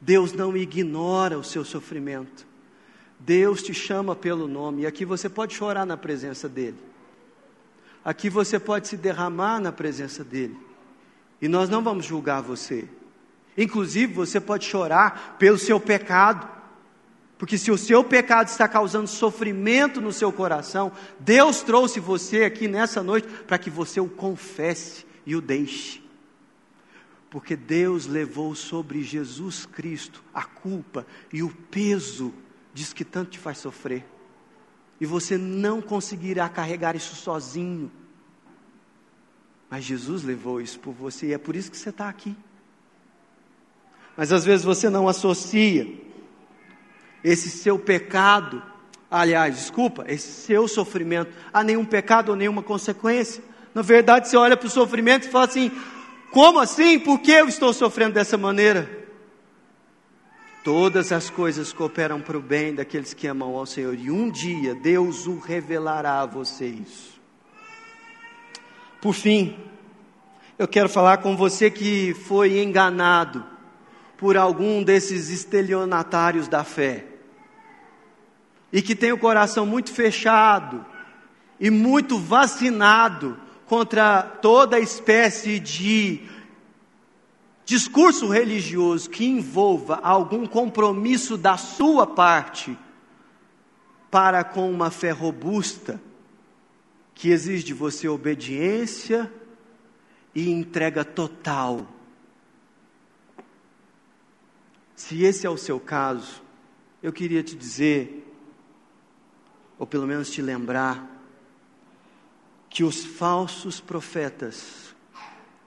Deus 0.00 0.32
não 0.32 0.56
ignora 0.56 1.38
o 1.38 1.44
seu 1.44 1.66
sofrimento. 1.66 2.46
Deus 3.20 3.62
te 3.62 3.74
chama 3.74 4.16
pelo 4.16 4.48
nome 4.48 4.84
e 4.84 4.86
aqui 4.86 5.04
você 5.04 5.28
pode 5.28 5.54
chorar 5.54 5.84
na 5.84 5.98
presença 5.98 6.48
dEle. 6.48 6.78
Aqui 8.02 8.30
você 8.30 8.58
pode 8.58 8.88
se 8.88 8.96
derramar 8.96 9.60
na 9.60 9.70
presença 9.70 10.24
dEle. 10.24 10.56
E 11.42 11.46
nós 11.46 11.68
não 11.68 11.84
vamos 11.84 12.06
julgar 12.06 12.40
você. 12.40 12.88
Inclusive, 13.54 14.14
você 14.14 14.40
pode 14.40 14.64
chorar 14.64 15.36
pelo 15.38 15.58
seu 15.58 15.78
pecado 15.78 16.57
Porque 17.38 17.56
se 17.56 17.70
o 17.70 17.78
seu 17.78 18.02
pecado 18.02 18.48
está 18.48 18.66
causando 18.66 19.06
sofrimento 19.06 20.00
no 20.00 20.12
seu 20.12 20.32
coração, 20.32 20.90
Deus 21.20 21.62
trouxe 21.62 22.00
você 22.00 22.42
aqui 22.42 22.66
nessa 22.66 23.00
noite 23.00 23.28
para 23.46 23.56
que 23.56 23.70
você 23.70 24.00
o 24.00 24.08
confesse 24.08 25.06
e 25.24 25.36
o 25.36 25.40
deixe. 25.40 26.02
Porque 27.30 27.54
Deus 27.54 28.06
levou 28.06 28.56
sobre 28.56 29.04
Jesus 29.04 29.64
Cristo 29.64 30.24
a 30.34 30.42
culpa 30.42 31.06
e 31.32 31.42
o 31.42 31.50
peso 31.70 32.34
diz 32.74 32.92
que 32.92 33.04
tanto 33.04 33.30
te 33.30 33.38
faz 33.38 33.58
sofrer. 33.58 34.04
E 35.00 35.06
você 35.06 35.38
não 35.38 35.80
conseguirá 35.80 36.48
carregar 36.48 36.96
isso 36.96 37.14
sozinho. 37.14 37.92
Mas 39.70 39.84
Jesus 39.84 40.24
levou 40.24 40.60
isso 40.60 40.80
por 40.80 40.92
você 40.92 41.28
e 41.28 41.32
é 41.34 41.38
por 41.38 41.54
isso 41.54 41.70
que 41.70 41.76
você 41.76 41.90
está 41.90 42.08
aqui. 42.08 42.36
Mas 44.16 44.32
às 44.32 44.44
vezes 44.44 44.64
você 44.64 44.90
não 44.90 45.06
associa 45.06 46.07
esse 47.22 47.50
seu 47.50 47.78
pecado, 47.78 48.62
aliás, 49.10 49.56
desculpa, 49.56 50.04
esse 50.08 50.28
seu 50.28 50.68
sofrimento 50.68 51.32
a 51.52 51.64
nenhum 51.64 51.84
pecado 51.84 52.30
ou 52.30 52.36
nenhuma 52.36 52.62
consequência. 52.62 53.42
Na 53.74 53.82
verdade, 53.82 54.28
você 54.28 54.36
olha 54.36 54.56
para 54.56 54.66
o 54.66 54.70
sofrimento 54.70 55.26
e 55.26 55.30
fala 55.30 55.46
assim: 55.46 55.70
como 56.30 56.58
assim? 56.58 56.98
Por 56.98 57.20
que 57.20 57.32
eu 57.32 57.48
estou 57.48 57.72
sofrendo 57.72 58.14
dessa 58.14 58.36
maneira? 58.36 58.98
Todas 60.62 61.12
as 61.12 61.30
coisas 61.30 61.72
cooperam 61.72 62.20
para 62.20 62.36
o 62.36 62.42
bem 62.42 62.74
daqueles 62.74 63.14
que 63.14 63.26
amam 63.26 63.56
ao 63.56 63.64
Senhor, 63.64 63.94
e 63.94 64.10
um 64.10 64.30
dia 64.30 64.74
Deus 64.74 65.26
o 65.26 65.38
revelará 65.38 66.20
a 66.20 66.26
vocês. 66.26 67.18
Por 69.00 69.14
fim, 69.14 69.56
eu 70.58 70.66
quero 70.66 70.88
falar 70.88 71.18
com 71.18 71.36
você 71.36 71.70
que 71.70 72.12
foi 72.26 72.60
enganado 72.60 73.44
por 74.18 74.36
algum 74.36 74.82
desses 74.82 75.30
estelionatários 75.30 76.48
da 76.48 76.64
fé 76.64 77.07
e 78.72 78.82
que 78.82 78.94
tem 78.94 79.12
o 79.12 79.18
coração 79.18 79.64
muito 79.64 79.92
fechado 79.92 80.84
e 81.58 81.70
muito 81.70 82.18
vacinado 82.18 83.38
contra 83.66 84.22
toda 84.22 84.78
espécie 84.78 85.58
de 85.58 86.22
discurso 87.64 88.28
religioso 88.28 89.10
que 89.10 89.26
envolva 89.26 89.96
algum 90.02 90.46
compromisso 90.46 91.36
da 91.36 91.56
sua 91.56 92.06
parte 92.06 92.78
para 94.10 94.42
com 94.42 94.70
uma 94.70 94.90
fé 94.90 95.10
robusta 95.10 96.00
que 97.14 97.30
exige 97.30 97.64
de 97.64 97.74
você 97.74 98.08
obediência 98.08 99.30
e 100.34 100.50
entrega 100.50 101.04
total. 101.04 101.86
Se 104.94 105.24
esse 105.24 105.46
é 105.46 105.50
o 105.50 105.56
seu 105.56 105.78
caso, 105.78 106.42
eu 107.02 107.12
queria 107.12 107.42
te 107.42 107.54
dizer, 107.54 108.27
ou 109.78 109.86
pelo 109.86 110.06
menos 110.06 110.30
te 110.30 110.42
lembrar, 110.42 111.16
que 112.68 112.84
os 112.84 113.04
falsos 113.04 113.80
profetas 113.80 114.94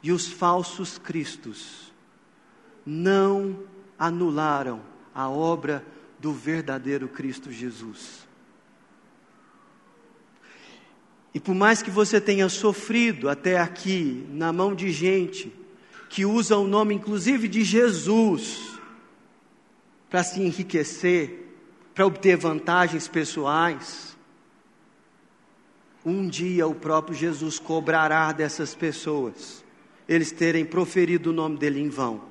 e 0.04 0.12
os 0.12 0.28
falsos 0.28 0.98
cristos 0.98 1.92
não 2.86 3.64
anularam 3.98 4.82
a 5.14 5.30
obra 5.30 5.86
do 6.20 6.34
verdadeiro 6.34 7.08
Cristo 7.08 7.52
Jesus. 7.52 8.28
E 11.34 11.40
por 11.40 11.56
mais 11.56 11.82
que 11.82 11.90
você 11.90 12.20
tenha 12.20 12.50
sofrido 12.50 13.30
até 13.30 13.60
aqui 13.60 14.26
na 14.30 14.52
mão 14.52 14.76
de 14.76 14.92
gente 14.92 15.52
que 16.10 16.26
usa 16.26 16.58
o 16.58 16.68
nome 16.68 16.94
inclusive 16.94 17.48
de 17.48 17.64
Jesus, 17.64 18.72
para 20.10 20.24
se 20.24 20.42
enriquecer, 20.42 21.41
para 21.94 22.06
obter 22.06 22.38
vantagens 22.38 23.08
pessoais. 23.08 24.18
Um 26.06 26.28
dia 26.28 26.66
o 26.68 26.74
próprio 26.74 27.16
Jesus 27.16 27.60
cobrará 27.60 28.32
dessas 28.32 28.74
pessoas, 28.74 29.64
eles 30.08 30.32
terem 30.32 30.66
proferido 30.66 31.30
o 31.30 31.34
nome 31.34 31.58
dele 31.58 31.80
em 31.80 31.90
vão. 31.90 32.30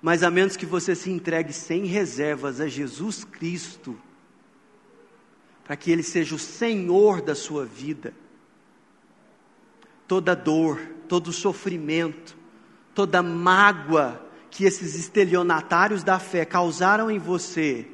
Mas 0.00 0.22
a 0.22 0.30
menos 0.30 0.56
que 0.56 0.66
você 0.66 0.94
se 0.94 1.10
entregue 1.10 1.52
sem 1.52 1.84
reservas 1.84 2.60
a 2.60 2.66
Jesus 2.66 3.24
Cristo, 3.24 3.98
para 5.64 5.76
que 5.76 5.90
Ele 5.90 6.02
seja 6.02 6.34
o 6.34 6.38
Senhor 6.38 7.22
da 7.22 7.34
sua 7.34 7.64
vida, 7.64 8.12
toda 10.06 10.34
dor, 10.34 10.80
todo 11.08 11.32
sofrimento, 11.32 12.36
toda 12.94 13.22
mágoa 13.22 14.31
que 14.52 14.64
esses 14.66 14.94
estelionatários 14.94 16.04
da 16.04 16.18
fé 16.18 16.44
causaram 16.44 17.10
em 17.10 17.18
você 17.18 17.86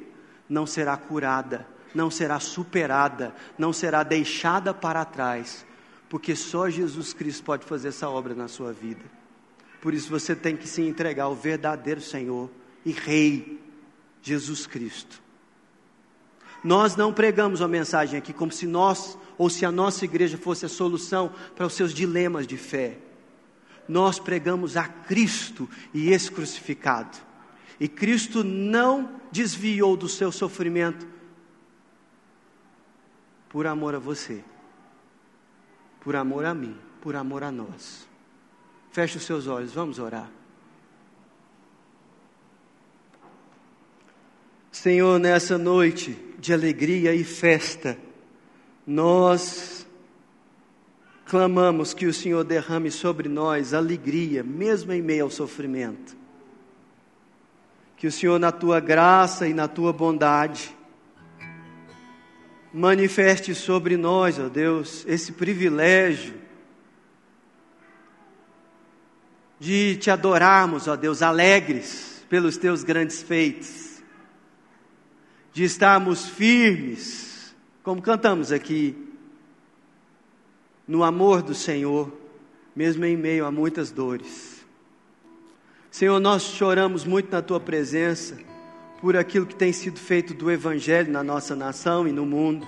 não 0.49 0.67
será 0.67 0.97
curada, 0.97 1.65
não 1.95 2.11
será 2.11 2.37
superada, 2.37 3.33
não 3.57 3.71
será 3.71 4.03
deixada 4.03 4.73
para 4.73 5.05
trás, 5.05 5.65
porque 6.09 6.35
só 6.35 6.69
Jesus 6.69 7.13
Cristo 7.13 7.45
pode 7.45 7.65
fazer 7.65 7.87
essa 7.87 8.09
obra 8.09 8.35
na 8.35 8.49
sua 8.49 8.73
vida. 8.73 9.05
Por 9.79 9.93
isso 9.93 10.09
você 10.09 10.35
tem 10.35 10.57
que 10.57 10.67
se 10.67 10.81
entregar 10.81 11.23
ao 11.23 11.35
verdadeiro 11.35 12.01
Senhor 12.01 12.51
e 12.85 12.91
Rei, 12.91 13.57
Jesus 14.21 14.67
Cristo. 14.67 15.21
Nós 16.61 16.97
não 16.97 17.13
pregamos 17.13 17.61
uma 17.61 17.69
mensagem 17.69 18.19
aqui 18.19 18.33
como 18.33 18.51
se 18.51 18.67
nós 18.67 19.17
ou 19.37 19.49
se 19.49 19.65
a 19.65 19.71
nossa 19.71 20.03
igreja 20.03 20.37
fosse 20.37 20.65
a 20.65 20.69
solução 20.69 21.31
para 21.55 21.65
os 21.65 21.73
seus 21.73 21.93
dilemas 21.93 22.45
de 22.45 22.57
fé 22.57 22.97
nós 23.89 24.19
pregamos 24.19 24.77
a 24.77 24.87
Cristo 24.87 25.67
e 25.91 26.11
esse 26.11 26.31
crucificado. 26.31 27.17
E 27.79 27.87
Cristo 27.87 28.43
não 28.43 29.19
desviou 29.31 29.97
do 29.97 30.07
seu 30.07 30.31
sofrimento 30.31 31.07
por 33.49 33.65
amor 33.65 33.95
a 33.95 33.99
você, 33.99 34.43
por 36.01 36.15
amor 36.15 36.45
a 36.45 36.53
mim, 36.53 36.77
por 37.01 37.15
amor 37.15 37.43
a 37.43 37.51
nós. 37.51 38.07
Feche 38.91 39.17
os 39.17 39.23
seus 39.23 39.47
olhos, 39.47 39.73
vamos 39.73 39.97
orar. 39.97 40.29
Senhor, 44.71 45.19
nessa 45.19 45.57
noite 45.57 46.17
de 46.37 46.53
alegria 46.53 47.15
e 47.15 47.23
festa, 47.23 47.97
nós 48.85 49.85
clamamos 51.29 51.93
que 51.93 52.07
o 52.07 52.13
Senhor 52.13 52.43
derrame 52.43 52.89
sobre 52.89 53.29
nós 53.29 53.71
alegria, 53.71 54.43
mesmo 54.43 54.91
em 54.91 55.01
meio 55.01 55.25
ao 55.25 55.29
sofrimento. 55.29 56.17
Que 57.95 58.07
o 58.07 58.11
Senhor, 58.11 58.39
na 58.39 58.51
tua 58.51 58.79
graça 58.79 59.47
e 59.47 59.53
na 59.53 59.67
tua 59.67 59.93
bondade, 59.93 60.75
manifeste 62.73 63.53
sobre 63.53 63.95
nós, 63.95 64.39
ó 64.39 64.49
Deus, 64.49 65.05
esse 65.07 65.31
privilégio 65.33 66.33
de 69.59 69.97
te 69.97 70.09
adorarmos, 70.09 70.87
ó 70.87 70.95
Deus, 70.95 71.21
alegres 71.21 72.25
pelos 72.27 72.57
teus 72.57 72.83
grandes 72.83 73.21
feitos, 73.21 74.01
de 75.53 75.63
estarmos 75.63 76.27
firmes, 76.27 77.55
como 77.83 78.01
cantamos 78.01 78.51
aqui, 78.51 79.08
no 80.89 81.03
amor 81.03 81.43
do 81.43 81.53
Senhor, 81.53 82.11
mesmo 82.75 83.05
em 83.05 83.15
meio 83.15 83.45
a 83.45 83.51
muitas 83.51 83.91
dores. 83.91 84.65
Senhor, 85.91 86.19
nós 86.19 86.41
choramos 86.41 87.05
muito 87.05 87.31
na 87.31 87.43
tua 87.43 87.59
presença 87.59 88.35
por 88.99 89.15
aquilo 89.15 89.45
que 89.45 89.53
tem 89.53 89.71
sido 89.71 89.99
feito 89.99 90.33
do 90.33 90.49
Evangelho 90.49 91.11
na 91.11 91.23
nossa 91.23 91.55
nação 91.55 92.07
e 92.07 92.11
no 92.11 92.25
mundo, 92.25 92.67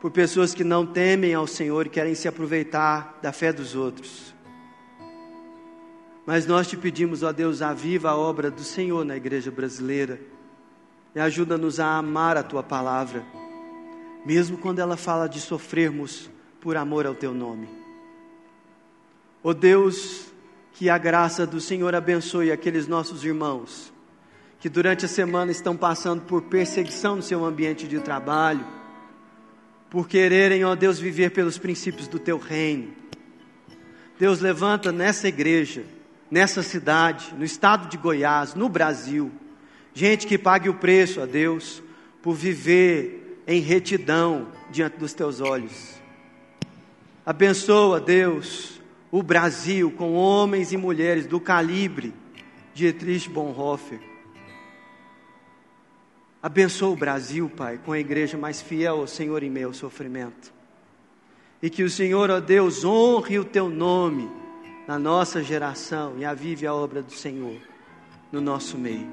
por 0.00 0.10
pessoas 0.10 0.52
que 0.52 0.64
não 0.64 0.84
temem 0.84 1.32
ao 1.32 1.46
Senhor 1.46 1.86
e 1.86 1.88
querem 1.88 2.16
se 2.16 2.26
aproveitar 2.26 3.16
da 3.22 3.32
fé 3.32 3.52
dos 3.52 3.76
outros. 3.76 4.34
Mas 6.26 6.46
nós 6.46 6.66
te 6.66 6.76
pedimos, 6.76 7.22
ó 7.22 7.30
Deus, 7.30 7.62
aviva 7.62 8.10
a 8.10 8.16
obra 8.16 8.50
do 8.50 8.64
Senhor 8.64 9.04
na 9.04 9.16
igreja 9.16 9.52
brasileira 9.52 10.20
e 11.14 11.20
ajuda-nos 11.20 11.78
a 11.78 11.96
amar 11.96 12.36
a 12.36 12.42
tua 12.42 12.64
palavra, 12.64 13.24
mesmo 14.26 14.58
quando 14.58 14.80
ela 14.80 14.96
fala 14.96 15.28
de 15.28 15.40
sofrermos 15.40 16.33
por 16.64 16.78
amor 16.78 17.04
ao 17.04 17.14
teu 17.14 17.34
nome. 17.34 17.68
Ó 19.42 19.50
oh 19.50 19.54
Deus, 19.54 20.32
que 20.72 20.88
a 20.88 20.96
graça 20.96 21.46
do 21.46 21.60
Senhor 21.60 21.94
abençoe 21.94 22.50
aqueles 22.50 22.88
nossos 22.88 23.22
irmãos 23.22 23.92
que 24.58 24.70
durante 24.70 25.04
a 25.04 25.08
semana 25.08 25.52
estão 25.52 25.76
passando 25.76 26.22
por 26.22 26.40
perseguição 26.44 27.16
no 27.16 27.22
seu 27.22 27.44
ambiente 27.44 27.86
de 27.86 28.00
trabalho, 28.00 28.66
por 29.90 30.08
quererem, 30.08 30.64
ó 30.64 30.74
Deus, 30.74 30.98
viver 30.98 31.32
pelos 31.32 31.58
princípios 31.58 32.08
do 32.08 32.18
teu 32.18 32.38
reino. 32.38 32.90
Deus 34.18 34.40
levanta 34.40 34.90
nessa 34.90 35.28
igreja, 35.28 35.84
nessa 36.30 36.62
cidade, 36.62 37.34
no 37.36 37.44
estado 37.44 37.90
de 37.90 37.98
Goiás, 37.98 38.54
no 38.54 38.70
Brasil, 38.70 39.30
gente 39.92 40.26
que 40.26 40.38
pague 40.38 40.70
o 40.70 40.74
preço, 40.74 41.20
ó 41.20 41.26
Deus, 41.26 41.82
por 42.22 42.34
viver 42.34 43.42
em 43.46 43.60
retidão 43.60 44.48
diante 44.70 44.96
dos 44.96 45.12
teus 45.12 45.42
olhos. 45.42 45.93
Abençoa, 47.26 48.00
Deus, 48.00 48.82
o 49.10 49.22
Brasil 49.22 49.90
com 49.90 50.12
homens 50.12 50.72
e 50.72 50.76
mulheres 50.76 51.26
do 51.26 51.40
calibre 51.40 52.12
de 52.74 52.92
Dietrich 52.92 53.30
Bonhoeffer. 53.30 53.98
Abençoa 56.42 56.90
o 56.90 56.96
Brasil, 56.96 57.48
Pai, 57.48 57.80
com 57.82 57.92
a 57.92 57.98
igreja 57.98 58.36
mais 58.36 58.60
fiel 58.60 58.96
ao 58.96 59.06
Senhor 59.06 59.42
em 59.42 59.62
ao 59.62 59.72
sofrimento. 59.72 60.52
E 61.62 61.70
que 61.70 61.82
o 61.82 61.88
Senhor, 61.88 62.28
ó 62.28 62.40
Deus, 62.40 62.84
honre 62.84 63.38
o 63.38 63.44
teu 63.44 63.70
nome 63.70 64.30
na 64.86 64.98
nossa 64.98 65.42
geração 65.42 66.18
e 66.18 66.26
avive 66.26 66.66
a 66.66 66.74
obra 66.74 67.02
do 67.02 67.12
Senhor 67.12 67.56
no 68.30 68.38
nosso 68.38 68.76
meio. 68.76 69.08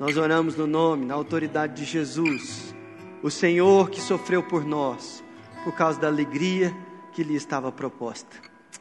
Nós 0.00 0.16
oramos 0.16 0.56
no 0.56 0.66
nome, 0.66 1.04
na 1.04 1.12
autoridade 1.12 1.74
de 1.74 1.84
Jesus, 1.84 2.74
o 3.22 3.30
Senhor 3.30 3.90
que 3.90 4.00
sofreu 4.00 4.42
por 4.42 4.64
nós, 4.64 5.22
por 5.64 5.74
causa 5.74 6.00
da 6.00 6.06
alegria 6.06 6.74
que 7.16 7.24
lhe 7.24 7.34
estava 7.34 7.72
proposta. 7.72 8.36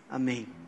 Amém. 0.09 0.64